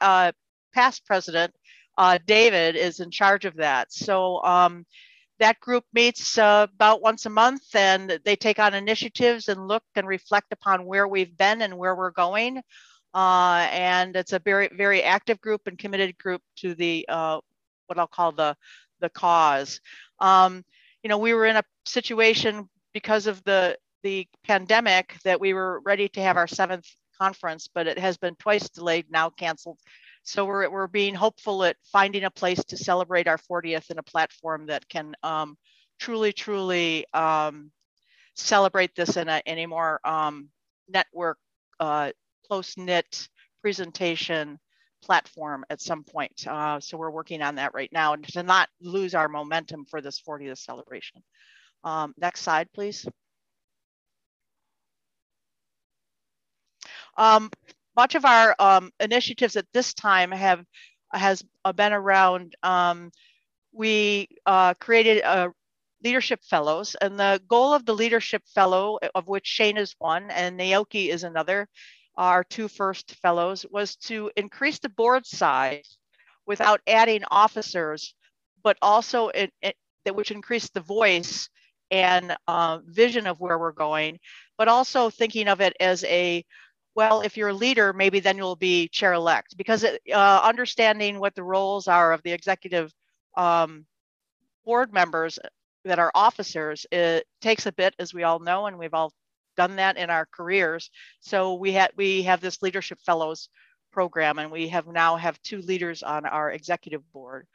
[0.00, 0.32] uh,
[0.74, 1.54] past president,
[1.96, 3.92] uh, David is in charge of that.
[3.92, 4.84] So um,
[5.38, 9.82] that group meets uh, about once a month and they take on initiatives and look
[9.94, 12.62] and reflect upon where we've been and where we're going.
[13.16, 17.40] Uh, and it's a very, very active group and committed group to the, uh,
[17.86, 18.54] what I'll call the,
[19.00, 19.80] the cause.
[20.20, 20.62] Um,
[21.02, 25.80] you know, we were in a situation because of the the pandemic that we were
[25.84, 26.86] ready to have our seventh
[27.20, 29.80] conference, but it has been twice delayed, now canceled.
[30.22, 34.04] So we're, we're being hopeful at finding a place to celebrate our 40th in a
[34.04, 35.56] platform that can um,
[35.98, 37.72] truly, truly um,
[38.34, 40.48] celebrate this in a, in a more um,
[40.88, 41.38] network,
[41.80, 42.12] uh,
[42.46, 43.28] close knit
[43.62, 44.58] presentation
[45.02, 46.46] platform at some point.
[46.46, 50.00] Uh, so we're working on that right now and to not lose our momentum for
[50.00, 51.22] this 40th celebration.
[51.84, 53.06] Um, next slide, please.
[57.16, 57.50] Um,
[57.96, 60.64] much of our um, initiatives at this time have
[61.12, 62.54] has uh, been around.
[62.62, 63.10] Um,
[63.72, 65.52] we uh, created a
[66.04, 70.58] leadership fellows, and the goal of the leadership fellow, of which Shane is one and
[70.58, 71.68] Naoki is another,
[72.16, 75.98] our two first fellows, was to increase the board size
[76.46, 78.14] without adding officers,
[78.62, 79.52] but also it,
[80.12, 81.48] which increased the voice
[81.90, 84.18] and uh, vision of where we're going,
[84.58, 86.44] but also thinking of it as a
[86.94, 91.20] well, if you're a leader, maybe then you'll be chair elect because it, uh, understanding
[91.20, 92.90] what the roles are of the executive
[93.36, 93.84] um,
[94.64, 95.38] board members
[95.84, 99.12] that are officers, it takes a bit, as we all know, and we've all
[99.56, 100.90] done that in our careers.
[101.20, 103.48] So we had we have this leadership fellows
[103.92, 107.46] program, and we have now have two leaders on our executive board.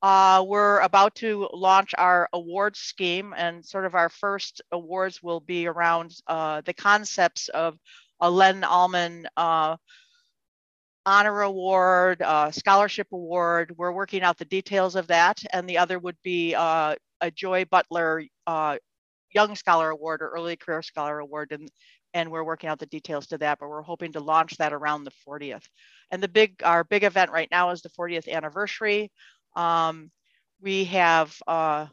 [0.00, 5.40] Uh, we're about to launch our awards scheme, and sort of our first awards will
[5.40, 7.76] be around uh, the concepts of
[8.20, 9.76] a Len Almond uh,
[11.04, 13.74] honor award, uh, scholarship award.
[13.76, 17.64] We're working out the details of that, and the other would be uh, a Joy
[17.64, 18.76] Butler uh,
[19.32, 21.70] Young Scholar Award or Early Career Scholar Award, and
[22.14, 23.58] and we're working out the details to that.
[23.58, 25.64] But we're hoping to launch that around the 40th.
[26.10, 29.10] And the big our big event right now is the 40th anniversary.
[29.56, 30.10] Um,
[30.60, 31.86] we have uh,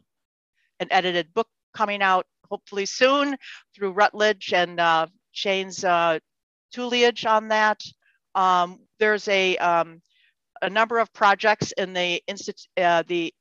[0.80, 3.36] an edited book coming out hopefully soon
[3.76, 6.20] through Routledge and uh, Shane's uh,
[6.74, 7.82] tutelage on that.
[8.34, 10.02] Um, there's a um,
[10.62, 13.34] a number of projects in the institute, uh, the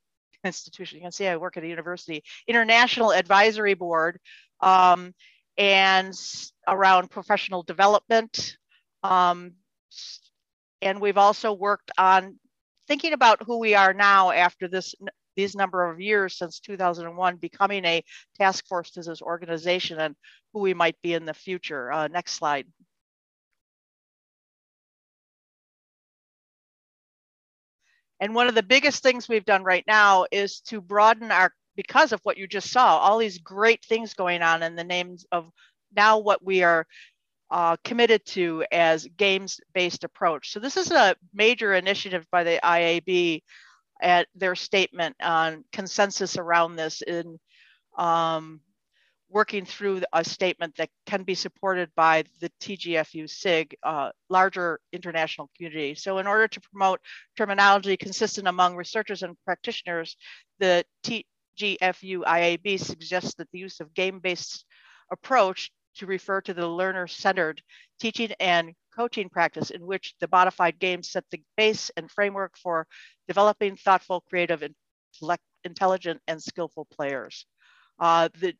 [0.45, 0.97] institution.
[0.97, 4.19] You can see I work at a university, International Advisory Board,
[4.61, 5.13] um,
[5.57, 6.13] and
[6.67, 8.57] around professional development.
[9.03, 9.53] Um,
[10.81, 12.39] and we've also worked on
[12.87, 14.95] thinking about who we are now after this
[15.35, 18.03] these number of years since 2001 becoming a
[18.39, 20.15] task force to this organization and
[20.53, 21.91] who we might be in the future.
[21.91, 22.65] Uh, next slide.
[28.19, 32.11] And one of the biggest things we've done right now is to broaden our, because
[32.11, 35.49] of what you just saw, all these great things going on in the names of
[35.95, 36.87] now what we are
[37.51, 40.51] uh, committed to as games-based approach.
[40.51, 43.43] So this is a major initiative by the IAB
[44.01, 47.39] at their statement on consensus around this in
[47.97, 48.61] um,
[49.35, 55.49] working through a statement that can be supported by the TGFU SIG, uh, larger international
[55.57, 55.93] community.
[55.93, 57.01] So in order to promote
[57.35, 60.15] terminology consistent among researchers and practitioners,
[60.59, 64.63] the TGFU IAB suggests that the use of game-based
[65.11, 67.61] approach to refer to the learner-centered
[67.99, 72.87] teaching and coaching practice in which the modified games set the base and framework for
[73.27, 74.63] developing thoughtful, creative,
[75.65, 77.45] intelligent, and skillful players.
[77.99, 78.53] Uh, the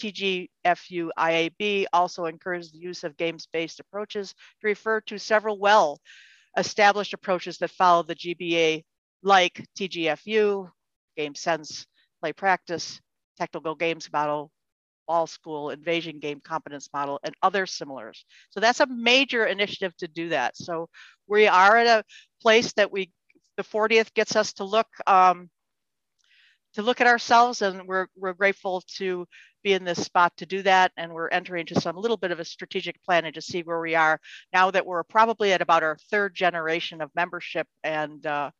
[0.00, 7.58] TGFU IAB also encourages the use of games-based approaches to refer to several well-established approaches
[7.58, 8.84] that follow the GBA
[9.22, 10.70] like TGFU,
[11.16, 11.86] Game Sense,
[12.20, 13.00] Play Practice,
[13.38, 14.50] Technical Games Model,
[15.06, 18.24] Ball School, Invasion Game Competence Model, and other similars.
[18.50, 20.56] So that's a major initiative to do that.
[20.56, 20.88] So
[21.26, 22.04] we are at a
[22.40, 23.10] place that we,
[23.56, 25.50] the 40th gets us to look um,
[26.74, 29.26] to look at ourselves and we're, we're grateful to
[29.64, 30.92] be in this spot to do that.
[30.96, 33.96] And we're entering into some little bit of a strategic planning to see where we
[33.96, 34.20] are
[34.52, 38.50] now that we're probably at about our third generation of membership and uh,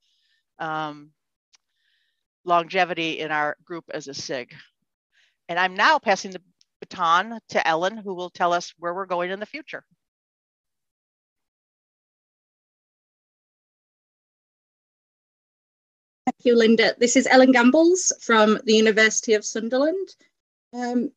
[0.59, 1.11] um,
[2.45, 4.53] longevity in our group as a SIG.
[5.49, 6.43] And I'm now passing the
[6.81, 9.85] baton to Ellen, who will tell us where we're going in the future.
[16.27, 16.95] Thank you, Linda.
[16.99, 20.09] This is Ellen Gambles from the University of Sunderland.
[20.74, 21.12] Um,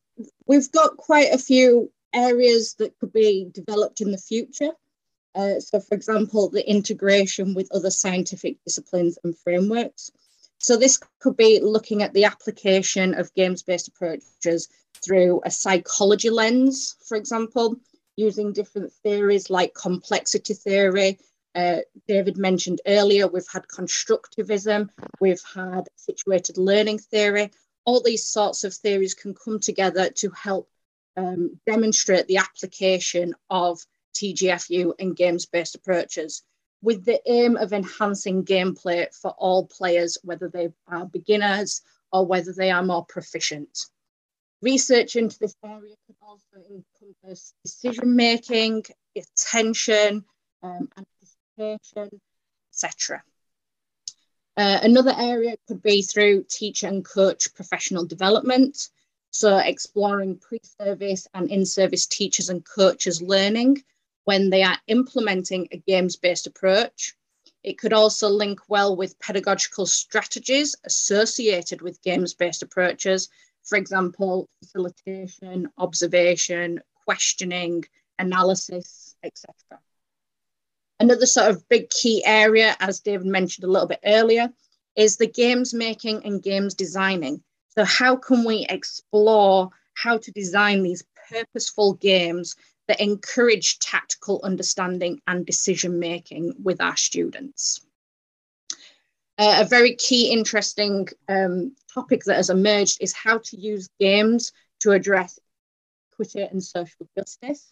[0.46, 4.72] we've got quite a few areas that could be developed in the future.
[5.36, 10.12] Uh, so, for example, the integration with other scientific disciplines and frameworks.
[10.60, 14.70] So, this could be looking at the application of games based approaches
[15.06, 17.76] through a psychology lens, for example,
[18.16, 21.20] using different theories like complexity theory,
[21.58, 24.90] uh, David mentioned earlier, we've had constructivism,
[25.20, 27.50] we've had situated learning theory.
[27.88, 30.70] All these sorts of theories can come together to help
[31.16, 33.80] um, demonstrate the application of
[34.14, 36.44] TGFU and games-based approaches
[36.82, 42.52] with the aim of enhancing gameplay for all players, whether they are beginners or whether
[42.52, 43.86] they are more proficient.
[44.62, 48.84] Research into this area could also encompass decision making,
[49.16, 50.26] attention,
[50.62, 51.06] um, and
[51.58, 52.20] education,
[52.70, 53.24] etc.
[54.58, 58.90] Uh, another area could be through teacher and coach professional development.
[59.30, 63.84] So exploring pre-service and in-service teachers and coaches learning
[64.24, 67.14] when they are implementing a games-based approach.
[67.64, 73.30] It could also link well with pedagogical strategies associated with games-based approaches.
[73.64, 77.84] For example, facilitation, observation, questioning,
[78.18, 79.54] analysis, etc.
[81.00, 84.50] Another sort of big key area, as David mentioned a little bit earlier,
[84.96, 87.44] is the games making and games designing.
[87.70, 92.56] So, how can we explore how to design these purposeful games
[92.88, 97.82] that encourage tactical understanding and decision making with our students?
[99.38, 104.52] Uh, a very key, interesting um, topic that has emerged is how to use games
[104.80, 105.38] to address
[106.12, 107.72] equity and social justice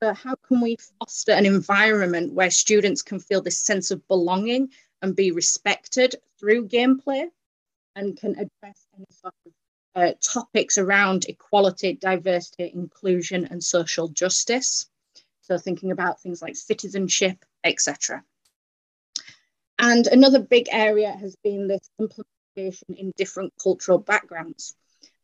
[0.00, 4.70] but how can we foster an environment where students can feel this sense of belonging
[5.02, 7.28] and be respected through gameplay
[7.96, 9.52] and can address any sort of
[9.94, 14.86] uh, topics around equality, diversity, inclusion, and social justice.
[15.42, 18.24] So, thinking about things like citizenship, etc.
[19.78, 24.74] And another big area has been this implementation in different cultural backgrounds.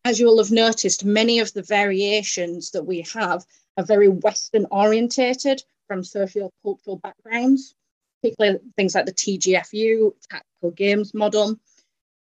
[0.05, 3.45] As you will have noticed, many of the variations that we have
[3.81, 7.75] are very Western orientated from socio-cultural backgrounds,
[8.21, 11.59] particularly things like the TGFU, tactical games model.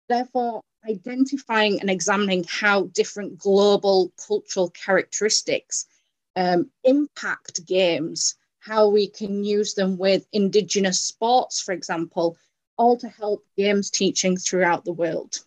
[0.08, 5.88] Therefore, identifying and examining how different global cultural characteristics
[6.36, 12.38] um, impact games, how we can use them with indigenous sports, for example,
[12.78, 15.40] all to help games teaching throughout the world.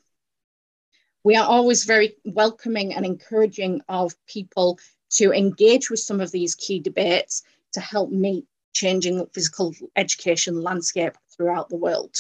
[1.25, 4.81] We are always very welcoming and encouraging of people
[5.13, 7.43] to engage with some of these key debates
[7.73, 12.17] to help meet changing physical education landscape throughout the world.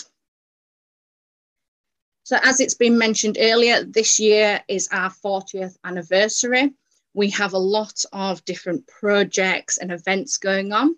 [2.24, 6.72] So as it's been mentioned earlier, this year is our 40th anniversary.
[7.14, 10.97] We have a lot of different projects and events going on,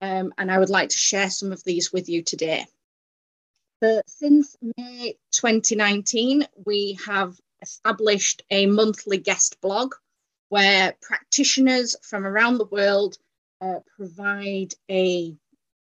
[0.00, 2.66] um, and I would like to share some of these with you today.
[3.82, 9.94] So since May 2019, we have established a monthly guest blog
[10.50, 13.16] where practitioners from around the world
[13.62, 15.34] uh, provide a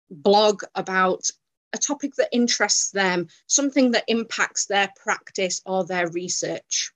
[0.10, 1.30] blog about
[1.74, 6.92] a topic that interests them, something that impacts their practice or their research.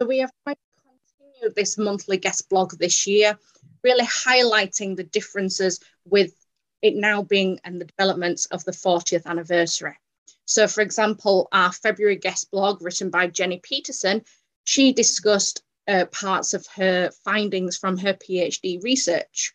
[0.00, 3.36] So we have to this monthly guest blog this year,
[3.82, 6.32] really highlighting the differences with
[6.82, 9.98] it now being and the developments of the 40th anniversary.
[10.44, 14.22] So, for example, our February guest blog written by Jenny Peterson,
[14.64, 19.54] she discussed uh, parts of her findings from her PhD research.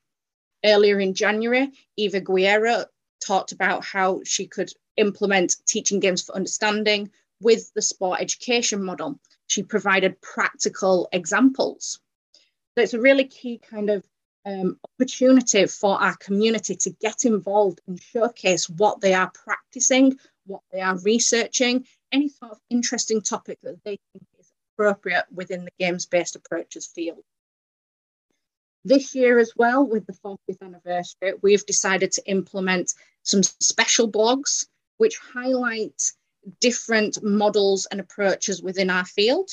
[0.65, 2.85] Earlier in January, Eva Guerrero
[3.25, 7.11] talked about how she could implement teaching games for understanding
[7.41, 9.19] with the sport education model.
[9.47, 11.99] She provided practical examples.
[12.75, 14.03] So it's a really key kind of
[14.45, 20.61] um, opportunity for our community to get involved and showcase what they are practicing, what
[20.71, 24.25] they are researching, any sort of interesting topic that they think
[24.77, 27.23] appropriate within the games-based approaches field.
[28.85, 34.67] This year as well, with the 40th anniversary, we've decided to implement some special blogs
[34.97, 36.11] which highlight
[36.61, 39.49] different models and approaches within our field.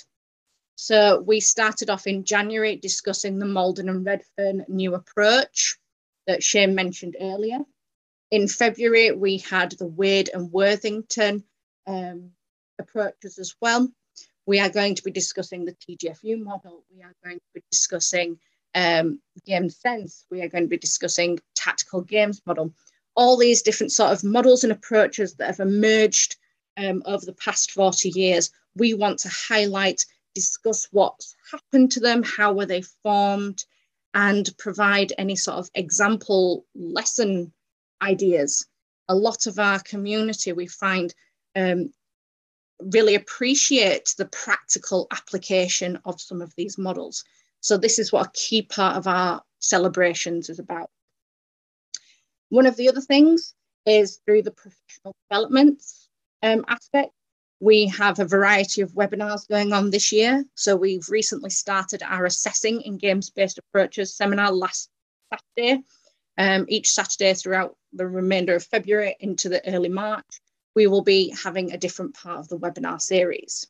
[0.77, 5.79] So we started off in January discussing the Mauldon and Redfern new approach
[6.27, 7.59] that Shane mentioned earlier.
[8.31, 11.45] In February, we had the Wade and Worthington
[11.87, 12.31] um,
[12.79, 13.89] approaches as well.
[14.47, 16.85] We are going to be discussing the TGFU model.
[16.95, 18.39] We are going to be discussing
[18.75, 20.27] um, game sense.
[20.31, 22.75] We are going to be discussing tactical games model.
[23.17, 26.37] All these different sort of models and approaches that have emerged
[26.77, 28.51] um, over the past 40 years.
[28.77, 33.65] We want to highlight, discuss what's happened to them, how were they formed,
[34.15, 37.53] and provide any sort of example lesson
[38.03, 38.67] ideas.
[39.09, 41.15] A lot of our community, we find,
[41.57, 41.93] um,
[42.81, 47.25] really appreciate the practical application of some of these models.
[47.61, 50.91] So this is what a key part of our celebrations is about.
[52.51, 53.55] One of the other things
[53.87, 55.83] is through the professional development
[56.43, 57.11] um, aspect.
[57.61, 60.45] We have a variety of webinars going on this year.
[60.55, 64.91] So we've recently started our Assessing in Games-Based Approaches seminar last
[65.33, 65.83] Saturday.
[66.37, 70.27] Um, each Saturday throughout the remainder of February into the early March,
[70.75, 73.67] we will be having a different part of the webinar series.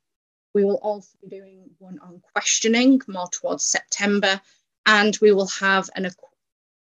[0.54, 4.40] We will also be doing one on questioning more towards September,
[4.86, 6.10] and we will have an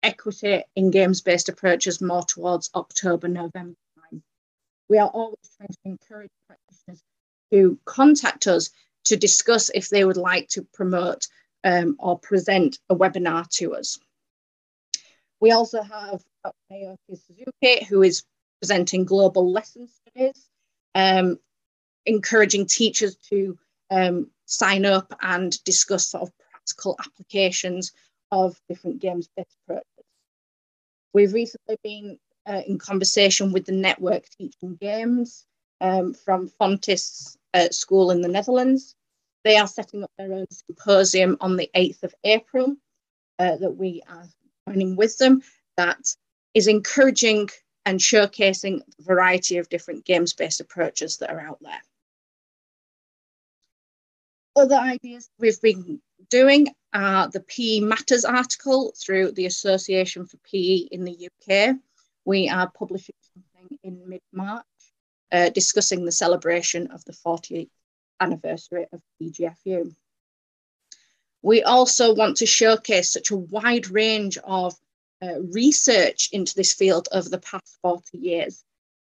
[0.03, 4.23] equity in games-based approaches more towards October, November time.
[4.89, 7.03] We are always trying to encourage practitioners
[7.53, 8.71] to contact us
[9.05, 11.29] to discuss if they would like to promote
[11.65, 13.99] um, or present a webinar to us.
[15.41, 16.23] We also have.
[16.73, 18.25] Naoki Suzuki, who is
[18.63, 20.49] presenting global lesson studies,
[20.95, 21.37] um,
[22.07, 23.59] encouraging teachers to
[23.91, 27.91] um, sign up and discuss sort of practical applications
[28.31, 29.87] of different games-based approaches.
[31.13, 35.45] We've recently been uh, in conversation with the network teaching games
[35.81, 38.95] um, from Fontys uh, School in the Netherlands.
[39.43, 42.77] They are setting up their own symposium on the 8th of April
[43.41, 44.29] uh, that we are
[44.69, 45.43] joining with them
[45.77, 45.99] that
[46.55, 47.49] is encouraging
[47.85, 51.83] and showcasing the variety of different games-based approaches that are out there.
[54.55, 60.89] Other ideas we've been doing are the PE Matters article through the Association for PE
[60.91, 61.77] in the UK.
[62.25, 64.65] We are publishing something in mid-March
[65.33, 67.71] uh, discussing the celebration of the 40th
[68.21, 69.95] anniversary of TGFU.
[71.41, 74.75] We also want to showcase such a wide range of
[75.23, 78.65] uh, research into this field over the past 40 years.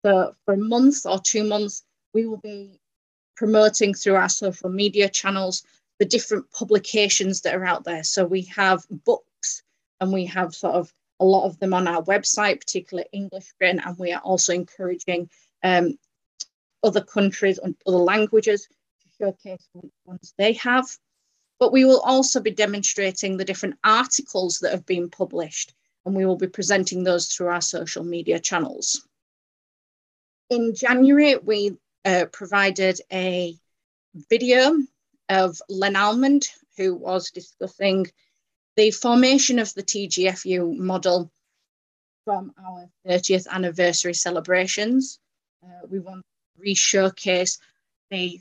[0.04, 1.82] So, for a month or two months,
[2.14, 2.78] we will be
[3.36, 5.64] promoting through our social media channels
[5.98, 8.04] the different publications that are out there.
[8.04, 9.62] So, we have books
[10.00, 13.80] and we have sort of a lot of them on our website, particularly English written,
[13.80, 15.28] and we are also encouraging
[15.62, 15.98] um,
[16.84, 18.68] other countries and other languages
[19.00, 20.86] to showcase which ones they have
[21.59, 25.74] but we will also be demonstrating the different articles that have been published
[26.07, 29.07] and we will be presenting those through our social media channels.
[30.48, 33.57] In January, we uh, provided a
[34.30, 34.76] video
[35.28, 36.46] of Len Almond,
[36.76, 38.07] who was discussing
[38.76, 41.32] the formation of the TGFU model
[42.24, 45.18] from our 30th anniversary celebrations.
[45.64, 47.59] Uh, we want to re-showcase
[48.11, 48.40] the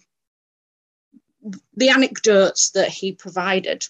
[1.76, 3.88] the anecdotes that he provided.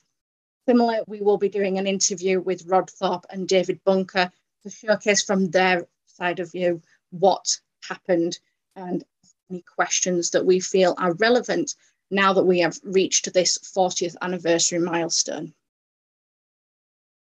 [0.68, 4.32] Similar, we will be doing an interview with Rod Thorpe and David Bunker
[4.64, 8.40] to showcase from their side of view what happened
[8.76, 9.04] and
[9.52, 11.76] any questions that we feel are relevant
[12.10, 15.54] now that we have reached this 40th anniversary milestone.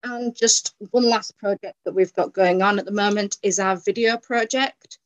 [0.03, 3.75] And just one last project that we've got going on at the moment is our
[3.75, 4.99] video project.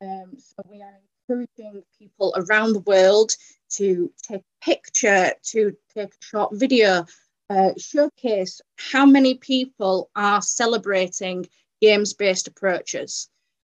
[0.00, 3.36] Um, so we are encouraging people around the world
[3.70, 7.06] to take a picture, to take a short video,
[7.50, 11.46] uh, showcase how many people are celebrating
[11.80, 13.28] games-based approaches.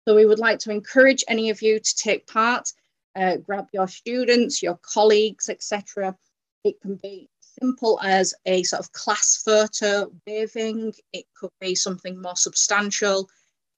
[0.06, 2.72] So we would like to encourage any of you to take part,
[3.14, 6.16] uh, grab your students, your colleagues, etc.
[6.64, 7.28] It can be
[7.60, 10.92] simple as a sort of class photo waving.
[11.12, 13.28] It could be something more substantial,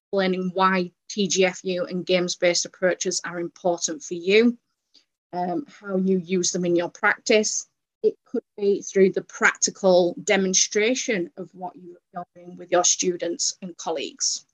[0.06, 4.56] explaining why TGFU and games-based approaches are important for you,
[5.32, 7.66] um, how you use them in your practice.
[8.04, 13.74] It could be through the practical demonstration of what you're doing with your students and
[13.78, 14.44] colleagues.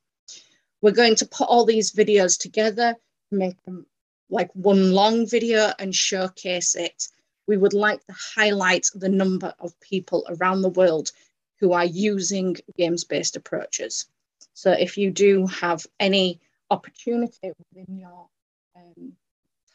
[0.80, 2.94] We're going to put all these videos together,
[3.32, 3.86] make them
[4.30, 7.08] like one long video and showcase it.
[7.48, 11.10] We would like to highlight the number of people around the world
[11.58, 14.06] who are using games-based approaches.
[14.54, 16.38] So if you do have any
[16.70, 18.28] opportunity within your
[18.76, 19.14] um,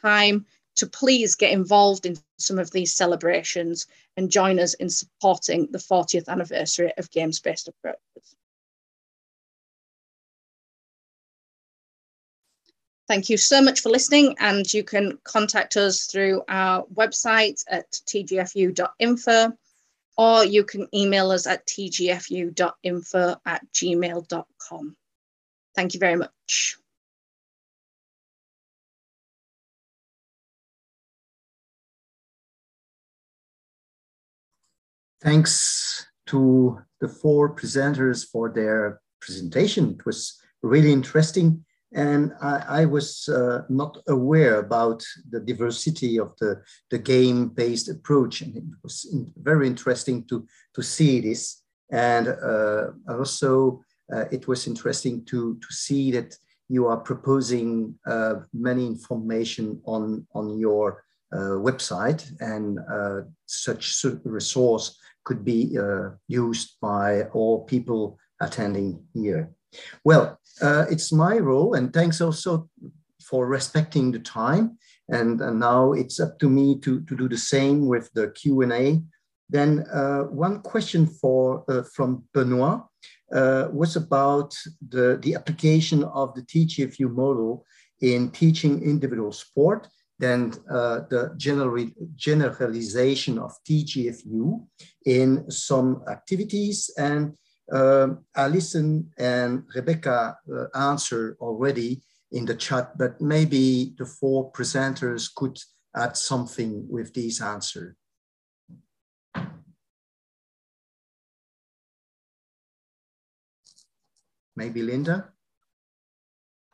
[0.02, 0.46] time
[0.76, 5.78] to please get involved in some of these celebrations and join us in supporting the
[5.78, 8.36] 40th anniversary of games-based approaches.
[13.08, 17.92] Thank you so much for listening and you can contact us through our website at
[17.92, 19.56] tgfu.info
[20.18, 24.96] or you can email us at tgfu.info at gmail.com.
[25.76, 26.78] Thank you very much.
[35.26, 39.96] Thanks to the four presenters for their presentation.
[39.98, 41.66] It was really interesting
[41.96, 46.62] and I, I was uh, not aware about the diversity of the,
[46.92, 48.42] the game-based approach.
[48.42, 50.46] And it was in, very interesting to,
[50.76, 51.64] to see this.
[51.92, 53.82] And uh, also,
[54.14, 56.38] uh, it was interesting to, to see that
[56.70, 61.04] you are proposing uh, many information on, on your
[61.34, 65.78] uh, website and uh, such resource could be
[66.28, 69.52] used by all people attending here.
[70.04, 72.70] Well, uh, it's my role, and thanks also
[73.22, 74.78] for respecting the time.
[75.10, 79.02] And, and now it's up to me to, to do the same with the Q&A.
[79.50, 82.82] Then uh, one question for, uh, from Benoit
[83.32, 84.56] uh, was about
[84.90, 87.66] the, the application of the TGFU model
[88.02, 89.88] in teaching individual sport,
[90.20, 94.66] then uh, the general, generalization of TGFU
[95.06, 97.36] in some activities and
[97.72, 100.96] um, Alison and Rebecca uh,
[101.42, 102.02] already
[102.32, 105.58] in the chat, but maybe the four presenters could
[105.96, 107.96] add something with these answers.
[114.56, 115.35] Maybe Linda?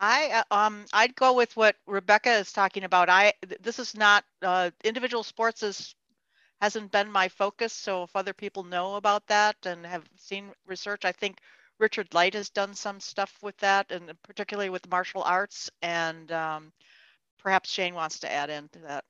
[0.01, 3.09] I uh, um I'd go with what Rebecca is talking about.
[3.09, 5.95] I this is not uh, individual sports is
[6.59, 7.71] hasn't been my focus.
[7.73, 11.39] So if other people know about that and have seen research, I think
[11.79, 15.71] Richard Light has done some stuff with that, and particularly with martial arts.
[15.81, 16.71] And um,
[17.39, 19.03] perhaps Shane wants to add into that.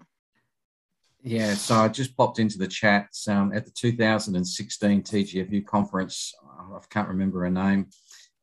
[1.23, 6.33] Yeah, so I just popped into the chat um, at the 2016 TGFU conference.
[6.57, 7.87] I can't remember her name.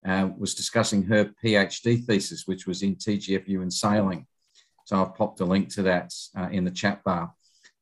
[0.09, 4.27] Uh, was discussing her PhD thesis, which was in TGFU and sailing.
[4.87, 7.35] So I've popped a link to that uh, in the chat bar.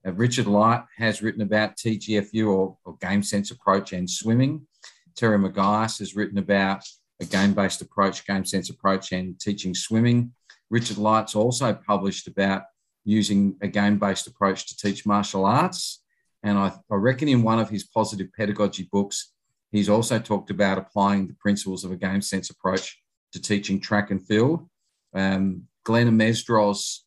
[0.05, 4.67] Uh, Richard Light has written about TGFU or, or game sense approach and swimming.
[5.15, 6.83] Terry McGuice has written about
[7.21, 10.33] a game-based approach, game sense approach and teaching swimming.
[10.69, 12.65] Richard Light's also published about
[13.05, 16.03] using a game-based approach to teach martial arts.
[16.43, 19.33] And I, I reckon in one of his positive pedagogy books,
[19.73, 22.99] he's also talked about applying the principles of a game sense approach
[23.33, 24.69] to teaching track and field.
[25.15, 27.01] Um, Glenn Mesdros,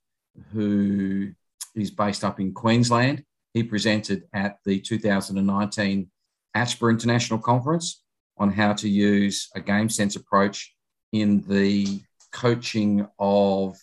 [0.53, 1.31] who
[1.75, 3.23] is based up in Queensland.
[3.53, 6.09] He presented at the 2019
[6.55, 8.03] ASPA International Conference
[8.37, 10.73] on how to use a game sense approach
[11.11, 12.01] in the
[12.31, 13.77] coaching of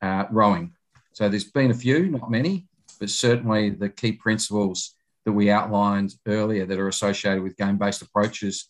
[0.00, 0.72] uh, rowing.
[1.12, 2.66] So there's been a few, not many,
[2.98, 4.94] but certainly the key principles
[5.24, 8.68] that we outlined earlier that are associated with game based approaches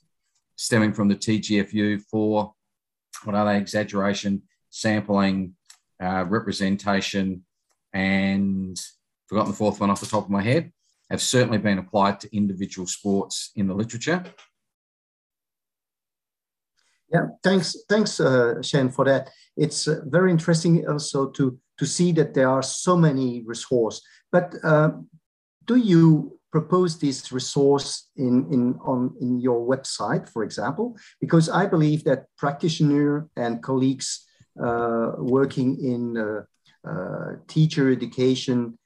[0.57, 2.55] stemming from the TGFU for
[3.24, 3.59] what are they?
[3.59, 5.55] Exaggeration, sampling,
[6.02, 7.44] uh, representation,
[7.92, 8.80] and
[9.26, 10.72] forgotten the fourth one off the top of my head,
[11.11, 14.24] have certainly been applied to individual sports in the literature.
[17.12, 19.30] Yeah, thanks, thanks, uh, Shane, for that.
[19.57, 24.02] It's uh, very interesting also to to see that there are so many resources.
[24.30, 24.90] But uh,
[25.64, 30.86] do you propose this resource in in on in your website, for example?
[31.24, 34.09] Because I believe that practitioner and colleagues
[34.66, 36.42] uh, working in uh,
[36.90, 38.78] uh, teacher education,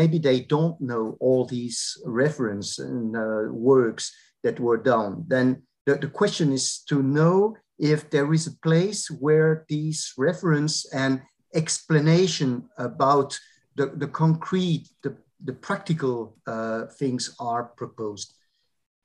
[0.00, 1.78] maybe they don't know all these
[2.22, 3.12] reference and
[3.50, 4.04] works
[4.44, 5.24] that were done.
[5.26, 5.46] Then
[5.86, 11.20] the, the question is to know if there is a place where these reference and
[11.54, 13.38] explanation about
[13.74, 18.34] the, the concrete, the, the practical uh, things are proposed.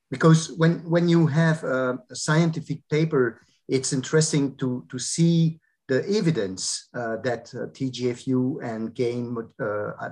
[0.10, 6.08] Because when, when you have a, a, scientific paper, it's interesting to, to see the
[6.18, 10.10] evidence uh, that uh, TGFU and game, uh, uh,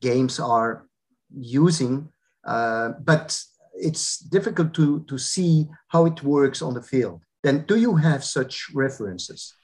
[0.00, 0.86] games are
[1.32, 2.08] using,
[2.44, 3.40] uh, but
[3.74, 7.22] it's difficult to, to see how it works on the field.
[7.42, 9.55] Then do you have such references?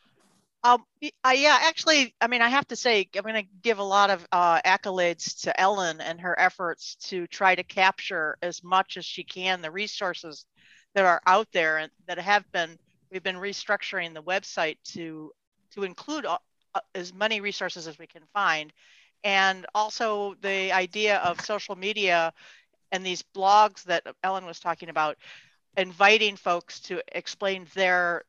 [0.65, 0.85] Um,
[1.25, 4.11] uh, yeah, actually, I mean, I have to say, I'm going to give a lot
[4.11, 9.05] of uh, accolades to Ellen and her efforts to try to capture as much as
[9.05, 10.47] she can the resources
[10.95, 12.79] that are out there and that have been.
[13.11, 15.33] We've been restructuring the website to
[15.75, 16.39] to include uh,
[16.95, 18.73] as many resources as we can find,
[19.25, 22.33] and also the idea of social media
[22.93, 25.19] and these blogs that Ellen was talking about,
[25.77, 28.25] inviting folks to explain their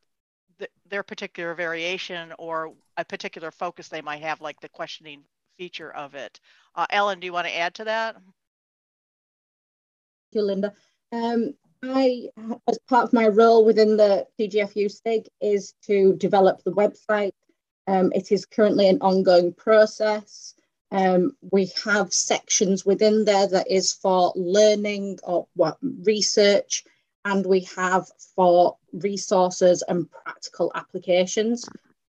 [0.88, 5.22] their particular variation or a particular focus they might have, like the questioning
[5.56, 6.40] feature of it.
[6.74, 8.14] Uh, Ellen, do you want to add to that?
[8.14, 8.24] Thank
[10.32, 10.72] you, Linda.
[11.12, 12.28] Um, I,
[12.66, 17.32] as part of my role within the TGFU SIG, is to develop the website.
[17.86, 20.54] Um, it is currently an ongoing process.
[20.90, 26.84] Um, we have sections within there that is for learning or what research
[27.24, 31.66] and we have for resources and practical applications.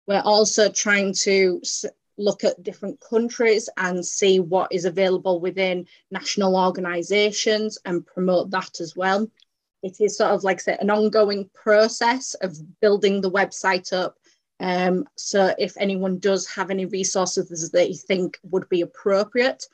[0.08, 1.62] We're also trying to
[2.18, 8.80] look at different countries and see what is available within national organisations and promote that
[8.80, 9.30] as well.
[9.82, 14.18] It is sort of like an ongoing process of building the website up.
[14.60, 19.66] Um, so if anyone does have any resources that you think would be appropriate,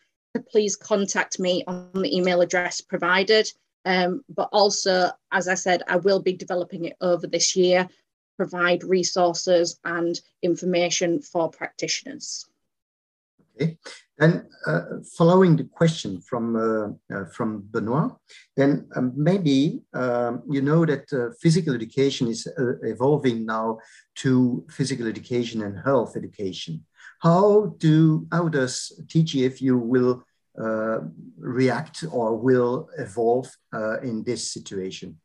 [0.49, 3.51] please contact me on the email address provided.
[3.85, 7.87] Um, but also, as I said, I will be developing it over this year,
[8.37, 12.49] provide resources and information for practitioners.
[13.61, 13.77] Okay,
[14.19, 14.81] And uh,
[15.17, 18.11] following the question from uh, uh, from Benoit,
[18.55, 23.79] then um, maybe um, you know that uh, physical education is uh, evolving now
[24.15, 26.85] to physical education and health education.
[27.19, 30.23] How do how does TGFU will
[30.59, 35.19] react or will evolve uh, in this situation?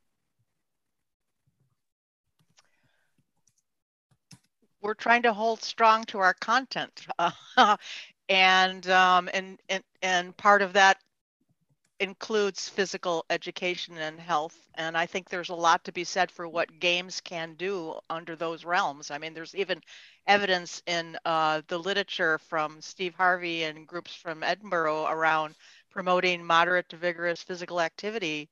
[4.80, 7.30] We're trying to hold strong to our content, uh,
[8.28, 10.98] and, um, and and and part of that
[12.00, 14.56] includes physical education and health.
[14.74, 18.36] And I think there's a lot to be said for what games can do under
[18.36, 19.10] those realms.
[19.10, 19.80] I mean, there's even
[20.26, 25.54] evidence in uh, the literature from Steve Harvey and groups from Edinburgh around
[25.90, 28.50] promoting moderate to vigorous physical activity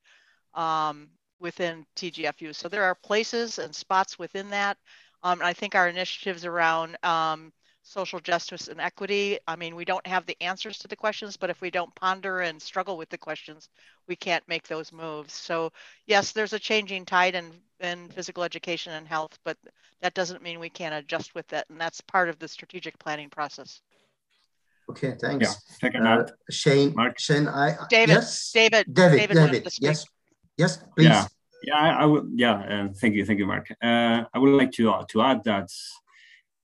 [0.54, 1.08] um,
[1.40, 2.52] within TGFU.
[2.52, 4.78] So there are places and spots within that.
[5.22, 7.52] Um, I think our initiatives around um,
[7.82, 9.38] social justice and equity.
[9.46, 12.40] I mean, we don't have the answers to the questions, but if we don't ponder
[12.40, 13.68] and struggle with the questions,
[14.08, 15.34] we can't make those moves.
[15.34, 15.72] So
[16.06, 19.56] yes, there's a changing tide in, in physical education and health, but
[20.00, 21.64] that doesn't mean we can't adjust with it.
[21.68, 23.80] And that's part of the strategic planning process.
[24.90, 25.56] Okay, thanks.
[25.82, 27.18] Yeah, uh, Shane, Marc.
[27.18, 28.50] Shane, I, David, yes?
[28.52, 30.04] David, David, David, David yes,
[30.56, 31.04] yes, please.
[31.04, 31.26] Yeah,
[31.62, 33.70] yeah, I, I would, yeah, uh, thank you, thank you, Marc.
[33.82, 35.70] Uh, I would like to, uh, to add that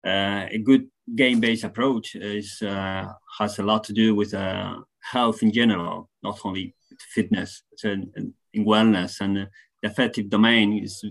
[0.09, 3.05] a good game-based approach is uh,
[3.39, 6.75] has a lot to do with uh, health in general, not only
[7.13, 9.47] fitness, but in, in wellness and the
[9.83, 11.03] affective domain is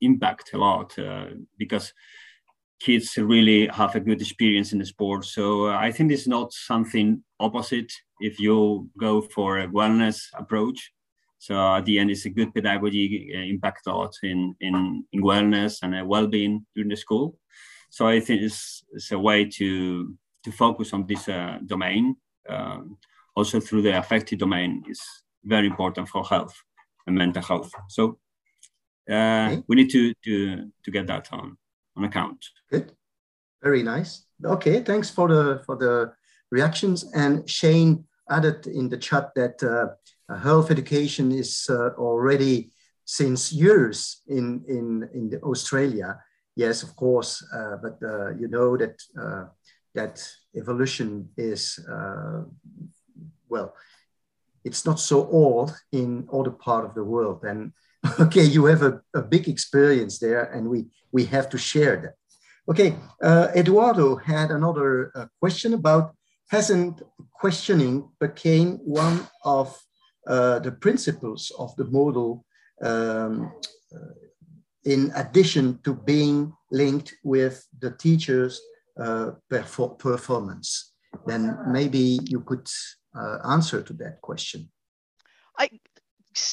[0.00, 1.26] impact a lot uh,
[1.58, 1.92] because
[2.80, 5.24] kids really have a good experience in the sport.
[5.24, 10.92] So uh, I think it's not something opposite if you go for a wellness approach.
[11.38, 15.22] So at the end, it's a good pedagogy uh, impact a lot in, in, in
[15.22, 17.38] wellness and well-being during the school.
[17.96, 22.16] So I think it's, it's a way to to focus on this uh, domain.
[22.46, 22.98] Um,
[23.34, 25.00] also through the affective domain is
[25.42, 26.54] very important for health
[27.06, 27.70] and mental health.
[27.88, 28.18] So
[29.10, 29.62] uh, okay.
[29.66, 31.56] we need to to to get that on
[31.96, 32.44] on account.
[32.70, 32.92] Good,
[33.62, 34.26] very nice.
[34.44, 36.12] Okay, thanks for the for the
[36.50, 37.10] reactions.
[37.14, 42.72] And Shane added in the chat that uh, health education is uh, already
[43.06, 46.18] since years in in in Australia
[46.56, 49.44] yes, of course, uh, but uh, you know that uh,
[49.94, 50.26] that
[50.56, 51.78] evolution is
[53.48, 53.74] well,
[54.64, 57.44] it's not so old in other part of the world.
[57.44, 57.72] And
[58.20, 62.14] okay, you have a, a big experience there, and we we have to share that.
[62.68, 66.14] Okay, uh, Eduardo had another uh, question about
[66.50, 67.02] hasn't
[67.32, 69.68] questioning became one of
[70.26, 72.44] uh, the principles of the model
[72.82, 73.52] um,
[74.86, 78.60] in addition to being linked with the teacher's
[78.98, 79.32] uh,
[79.98, 80.92] performance?
[81.26, 82.68] Then maybe you could
[83.14, 84.70] uh, answer to that question.
[85.58, 85.68] I,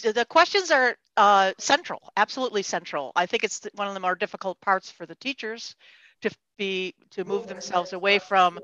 [0.01, 3.11] the questions are uh, central, absolutely central.
[3.15, 5.75] I think it's one of the more difficult parts for the teachers
[6.21, 8.59] to be to move themselves away from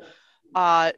[0.56, 0.92] uh,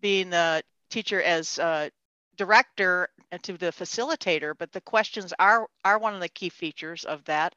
[0.00, 1.88] being the teacher as uh,
[2.36, 4.54] director uh, to the facilitator.
[4.58, 7.54] But the questions are are one of the key features of that,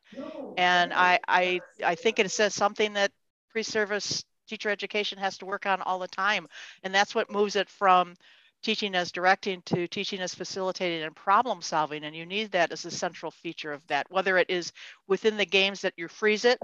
[0.57, 3.11] and I I I think it says something that
[3.51, 6.47] pre-service teacher education has to work on all the time,
[6.84, 8.15] and that's what moves it from
[8.63, 12.03] teaching as directing to teaching as facilitating and problem solving.
[12.03, 14.73] And you need that as a central feature of that, whether it is
[15.07, 16.59] within the games that you freeze it,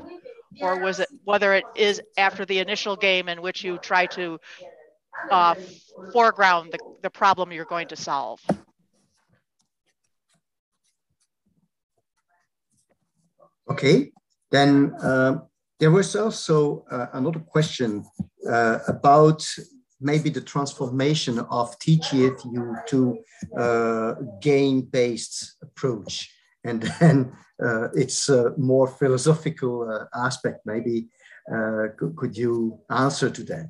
[0.61, 4.39] or was it whether it is after the initial game in which you try to
[5.29, 5.55] uh,
[6.11, 8.39] foreground the, the problem you're going to solve.
[13.69, 14.11] Okay,
[14.51, 15.37] then uh,
[15.79, 18.05] there was also uh, another question
[18.49, 19.45] uh, about
[19.99, 23.17] maybe the transformation of TGFU to
[23.57, 26.29] uh, game-based approach.
[26.63, 27.33] And then
[27.63, 30.59] uh, it's a more philosophical uh, aspect.
[30.65, 31.07] Maybe
[32.15, 33.69] could you answer to that?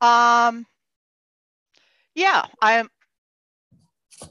[0.00, 0.66] Um,
[2.14, 2.88] yeah, I'm,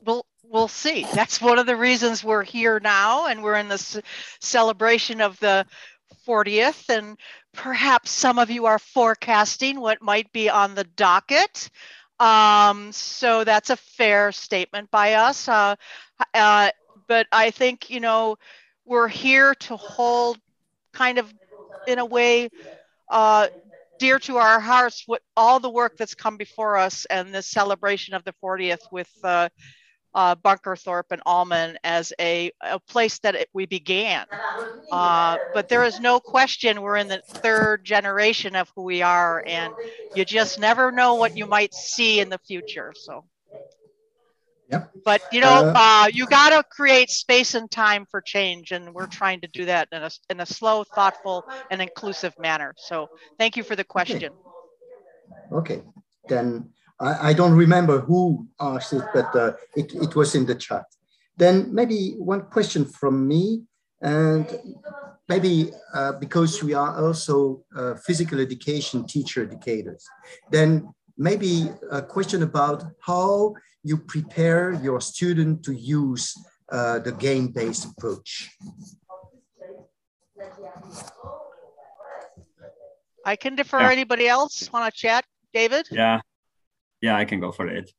[0.05, 1.05] we'll, we'll see.
[1.13, 3.99] That's one of the reasons we're here now and we're in this
[4.39, 5.65] celebration of the
[6.27, 7.17] 40th and
[7.53, 11.69] perhaps some of you are forecasting what might be on the docket.
[12.19, 15.47] Um, so that's a fair statement by us.
[15.47, 15.75] Uh,
[16.33, 16.69] uh,
[17.07, 18.37] but I think, you know,
[18.85, 20.37] we're here to hold
[20.93, 21.33] kind of
[21.87, 22.49] in a way
[23.09, 23.47] uh,
[23.99, 28.13] dear to our hearts what all the work that's come before us and the celebration
[28.13, 29.49] of the 40th with uh,
[30.13, 34.25] uh, Bunker Thorpe and Almond as a, a place that it, we began.
[34.91, 39.43] Uh, but there is no question we're in the third generation of who we are,
[39.45, 39.73] and
[40.15, 42.93] you just never know what you might see in the future.
[42.95, 43.25] So.
[44.71, 44.91] Yep.
[45.03, 48.93] But you know, uh, uh, you got to create space and time for change, and
[48.93, 52.73] we're trying to do that in a in a slow, thoughtful, and inclusive manner.
[52.77, 54.31] So, thank you for the question.
[55.51, 55.83] Okay, okay.
[56.27, 60.55] then I, I don't remember who asked it, but uh, it, it was in the
[60.55, 60.85] chat.
[61.37, 63.63] Then maybe one question from me,
[64.01, 64.47] and
[65.27, 70.05] maybe uh, because we are also uh, physical education teacher educators,
[70.49, 73.53] then maybe a question about how
[73.83, 76.33] you prepare your student to use
[76.71, 78.49] uh, the game-based approach.
[83.25, 83.79] I can defer.
[83.79, 83.91] Yeah.
[83.91, 85.87] Anybody else want to chat, David?
[85.91, 86.21] Yeah,
[87.01, 87.91] yeah, I can go for it.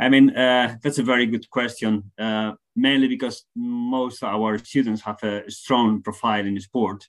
[0.00, 5.02] I mean, uh, that's a very good question, uh, mainly because most of our students
[5.02, 7.08] have a strong profile in sport.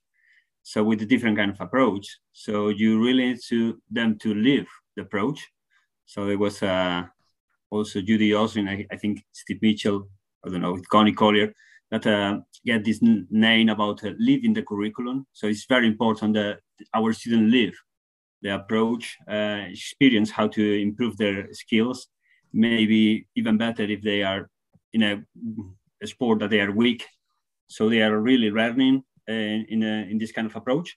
[0.62, 2.20] So with a different kind of approach.
[2.32, 5.48] So you really need to them to live the approach.
[6.06, 7.04] So it was uh,
[7.70, 10.08] also Judy Oslin, I, I, think Steve Mitchell,
[10.46, 11.54] I don't know, with Connie Collier,
[11.92, 15.26] that uh, get this name about uh, the curriculum.
[15.34, 16.60] So it's very important that
[16.94, 17.74] our students live
[18.42, 22.08] the approach, uh, experience how to improve their skills.
[22.52, 24.50] Maybe even better if they are
[24.92, 25.24] in a,
[26.04, 27.06] a sport that they are weak,
[27.68, 30.96] so they are really learning uh, in a, in this kind of approach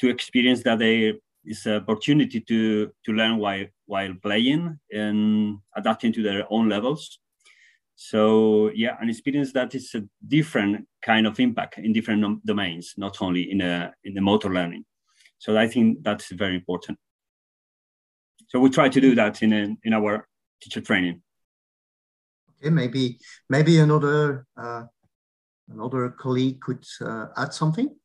[0.00, 1.14] to experience that they
[1.48, 7.18] is an opportunity to to learn while while playing and adapting to their own levels.
[7.94, 13.20] So yeah, an experience that is a different kind of impact in different domains, not
[13.20, 14.84] only in a in the motor learning.
[15.38, 16.98] So I think that's very important.
[18.48, 20.26] So we try to do that in a, in our
[20.60, 21.22] teacher training.
[22.50, 23.18] Okay, maybe
[23.48, 24.84] maybe another uh,
[25.68, 27.97] another colleague could uh, add something.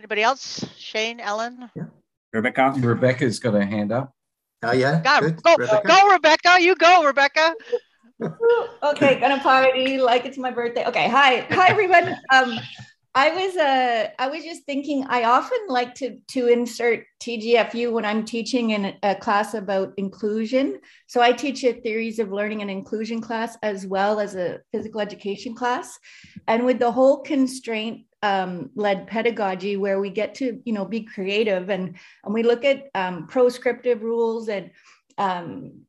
[0.00, 0.64] Anybody else?
[0.78, 1.70] Shane, Ellen?
[1.76, 1.82] Yeah.
[2.32, 2.72] Rebecca.
[2.78, 4.14] Rebecca's got her hand up.
[4.62, 5.02] Oh yeah.
[5.02, 5.86] God, go, Rebecca.
[5.86, 6.56] go, Rebecca.
[6.58, 7.54] You go, Rebecca.
[8.82, 10.86] okay, gonna party like it's my birthday.
[10.86, 12.16] Okay, hi, hi everyone.
[12.32, 12.58] Um,
[13.14, 18.06] I was uh I was just thinking I often like to to insert TGFU when
[18.06, 20.78] I'm teaching in a class about inclusion.
[21.08, 25.00] So I teach a theories of learning and inclusion class as well as a physical
[25.00, 25.98] education class.
[26.46, 31.02] And with the whole constraint um, led pedagogy where we get to you know be
[31.02, 31.70] creative.
[31.70, 34.70] And and we look at um, proscriptive rules and
[35.18, 35.82] um,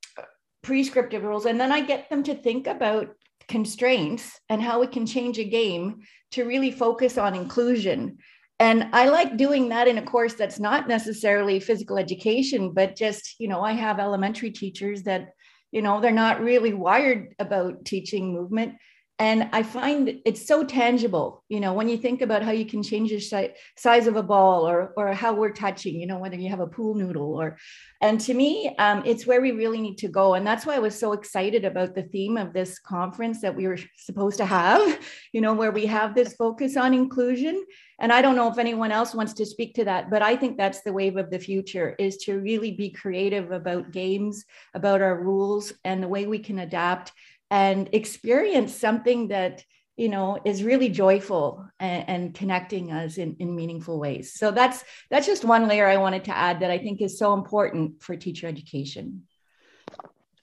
[0.61, 1.45] prescriptive rules.
[1.45, 3.15] And then I get them to think about
[3.47, 6.01] constraints and how we can change a game
[6.31, 8.17] to really focus on inclusion.
[8.59, 13.39] And i like doing that in a course that's not necessarily physical education but just
[13.39, 15.33] you know i have elementary teachers that
[15.71, 18.75] you know they're not really wired about teaching movement
[19.21, 22.81] and i find it's so tangible you know when you think about how you can
[22.81, 26.35] change the si- size of a ball or or how we're touching you know whether
[26.35, 27.55] you have a pool noodle or
[28.01, 30.33] and to me um, it's where we really need to go.
[30.33, 33.67] And that's why i was so excited about the theme of this conference that we
[33.67, 34.99] were supposed to have
[35.33, 37.63] you know where we have this focus on inclusion.
[37.99, 40.57] And i don't know if anyone else wants to speak to that but i think
[40.57, 45.21] that's the wave of the future is to really be creative about games about our
[45.21, 47.11] rules and the way we can adapt
[47.51, 49.63] and experience something that
[49.97, 54.83] you know is really joyful and, and, connecting us in, in meaningful ways so that's
[55.11, 58.15] that's just one layer i wanted to add that i think is so important for
[58.15, 59.23] teacher education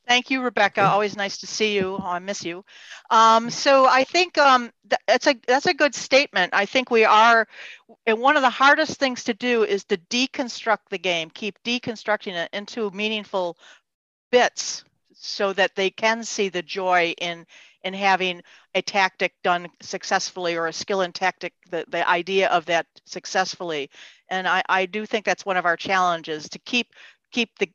[0.06, 0.80] Thank you, Rebecca.
[0.80, 1.98] Always nice to see you.
[2.00, 2.64] Oh, I miss you.
[3.10, 6.54] Um, so I think um, th- that's a that's a good statement.
[6.54, 7.46] I think we are,
[8.06, 12.32] and one of the hardest things to do is to deconstruct the game, keep deconstructing
[12.32, 13.58] it into meaningful
[14.32, 14.82] bits
[15.20, 17.46] so that they can see the joy in
[17.84, 18.42] in having
[18.74, 23.88] a tactic done successfully or a skill and tactic the, the idea of that successfully.
[24.28, 26.88] And I, I do think that's one of our challenges to keep
[27.30, 27.70] keep the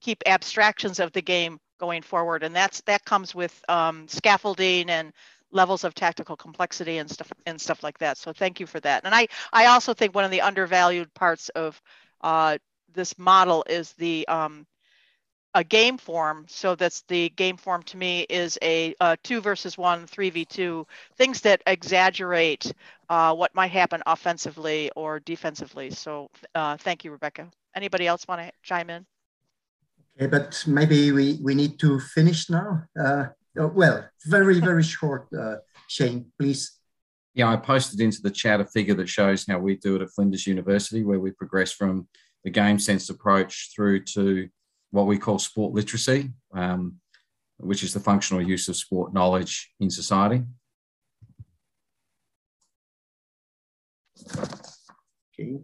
[0.00, 2.42] keep abstractions of the game going forward.
[2.42, 5.12] And that's that comes with um, scaffolding and
[5.50, 8.16] levels of tactical complexity and stuff and stuff like that.
[8.18, 9.02] So thank you for that.
[9.04, 11.80] And i i also think one of the undervalued parts of
[12.22, 12.58] uh,
[12.94, 14.66] this model is the um,
[15.54, 16.46] a game form.
[16.48, 20.44] So that's the game form to me is a, a two versus one, three v
[20.44, 20.86] two,
[21.16, 22.72] things that exaggerate
[23.08, 25.90] uh, what might happen offensively or defensively.
[25.90, 27.50] So uh, thank you, Rebecca.
[27.74, 29.06] Anybody else want to chime in?
[30.16, 32.84] Okay, but maybe we, we need to finish now.
[32.98, 33.26] Uh,
[33.58, 35.56] oh, well, very, very short, uh,
[35.88, 36.78] Shane, please.
[37.34, 40.10] Yeah, I posted into the chat a figure that shows how we do it at
[40.10, 42.06] Flinders University, where we progress from
[42.44, 44.48] the game sense approach through to
[44.92, 46.96] what we call sport literacy, um,
[47.56, 50.44] which is the functional use of sport knowledge in society.
[55.34, 55.58] Okay.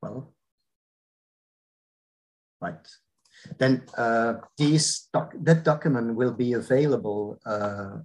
[0.00, 0.32] Well,
[2.60, 2.86] right.
[3.58, 7.38] Then uh, these doc that document will be available.
[7.46, 7.98] Uh,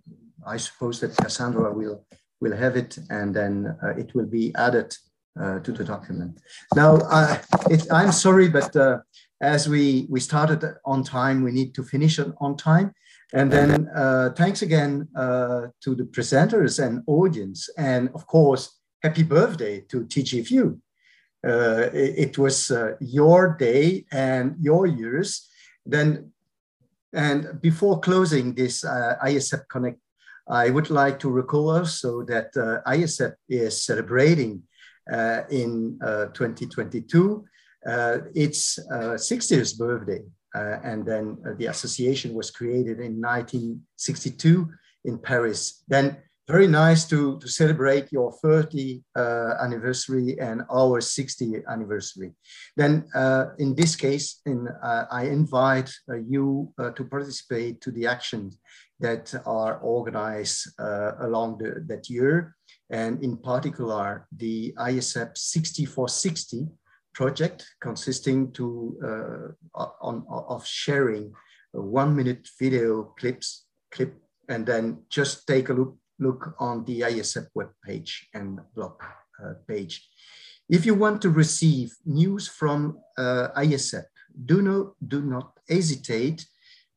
[0.46, 2.06] I suppose that Cassandra will
[2.40, 4.96] will have it, and then uh, it will be added
[5.40, 6.40] uh, to the document.
[6.76, 7.38] Now, uh,
[7.70, 9.00] it, I'm sorry, but uh,
[9.42, 12.94] as we, we started on time, we need to finish on time.
[13.34, 17.70] And then uh, thanks again uh, to the presenters and audience.
[17.78, 20.80] And of course, happy birthday to TGFU.
[21.46, 25.50] Uh, it, it, was uh, your day and your years.
[25.86, 26.32] Then,
[27.12, 30.00] and before closing this uh, AIESEP Connect,
[30.48, 34.64] I would like to recall also that uh, AIESEP is celebrating
[35.50, 37.50] in 2022 uh,
[37.86, 40.22] its 60th uh, birthday.
[40.56, 44.70] Uh, and then the association was created in 1962
[45.06, 45.84] in Paris.
[45.88, 46.18] Then
[46.48, 52.34] very nice to, to celebrate your 30 uh, anniversary and our 60th anniversary.
[52.76, 55.90] Then uh, in this case, in, uh, I invite
[56.28, 58.60] you to participate to the actions
[59.00, 62.56] that are organized along the, that year.
[62.90, 66.68] And in particular, the ISF 6460
[67.14, 71.34] project consisting to uh, on, of sharing
[71.72, 74.16] one minute video clips clip
[74.50, 79.02] and then just take a look look on the ISF web page and blog
[79.44, 80.08] uh, page.
[80.70, 84.06] If you want to receive news from uh, AIESEP,
[84.46, 86.46] do not, do not hesitate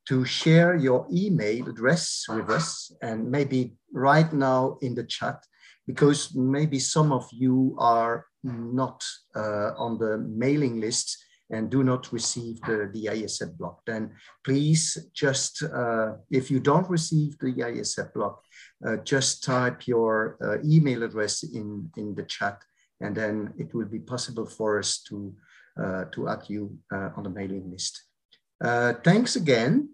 [0.08, 5.42] to share your email address with us and maybe right now in the chat
[5.86, 12.12] because maybe some of you are not uh, on the mailing list and do not
[12.12, 14.10] receive the, the AIESEP block, then
[14.44, 18.42] please just, uh, if you don't receive the ISF block,
[18.86, 22.62] uh, just type your uh, email address in, in the chat
[23.00, 25.34] and then it will be possible for us to,
[25.80, 28.02] uh, to add you uh, on the mailing list.
[29.04, 29.90] thanks again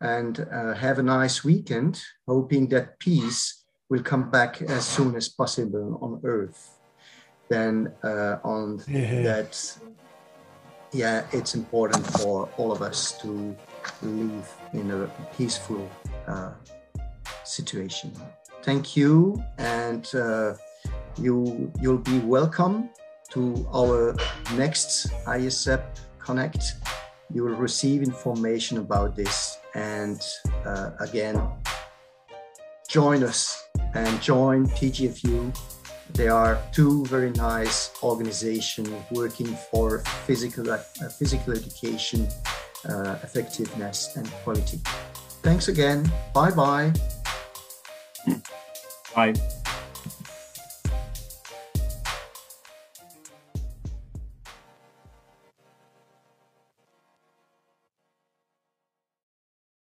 [0.00, 0.38] and
[0.78, 6.20] have a nice weekend, hoping that peace will come back as soon as possible on
[6.24, 6.79] Earth
[7.50, 9.22] then uh, on yeah.
[9.22, 9.78] that
[10.92, 13.54] yeah it's important for all of us to
[14.02, 15.90] live in a peaceful
[16.26, 16.52] uh,
[17.44, 18.12] situation
[18.62, 20.54] thank you and uh,
[21.18, 22.88] you you'll be welcome
[23.28, 24.16] to our
[24.56, 25.82] next AIESEP
[26.18, 26.74] Connect
[27.32, 30.20] you will receive information about this and
[30.64, 31.40] uh, again
[32.88, 35.52] join us and join TGFU
[36.14, 40.78] they are two very nice organizations working for physical, uh,
[41.18, 42.28] physical education,
[42.88, 44.80] uh, effectiveness, and quality.
[45.42, 46.10] Thanks again.
[46.34, 46.92] Bye-bye.
[49.14, 49.34] Bye.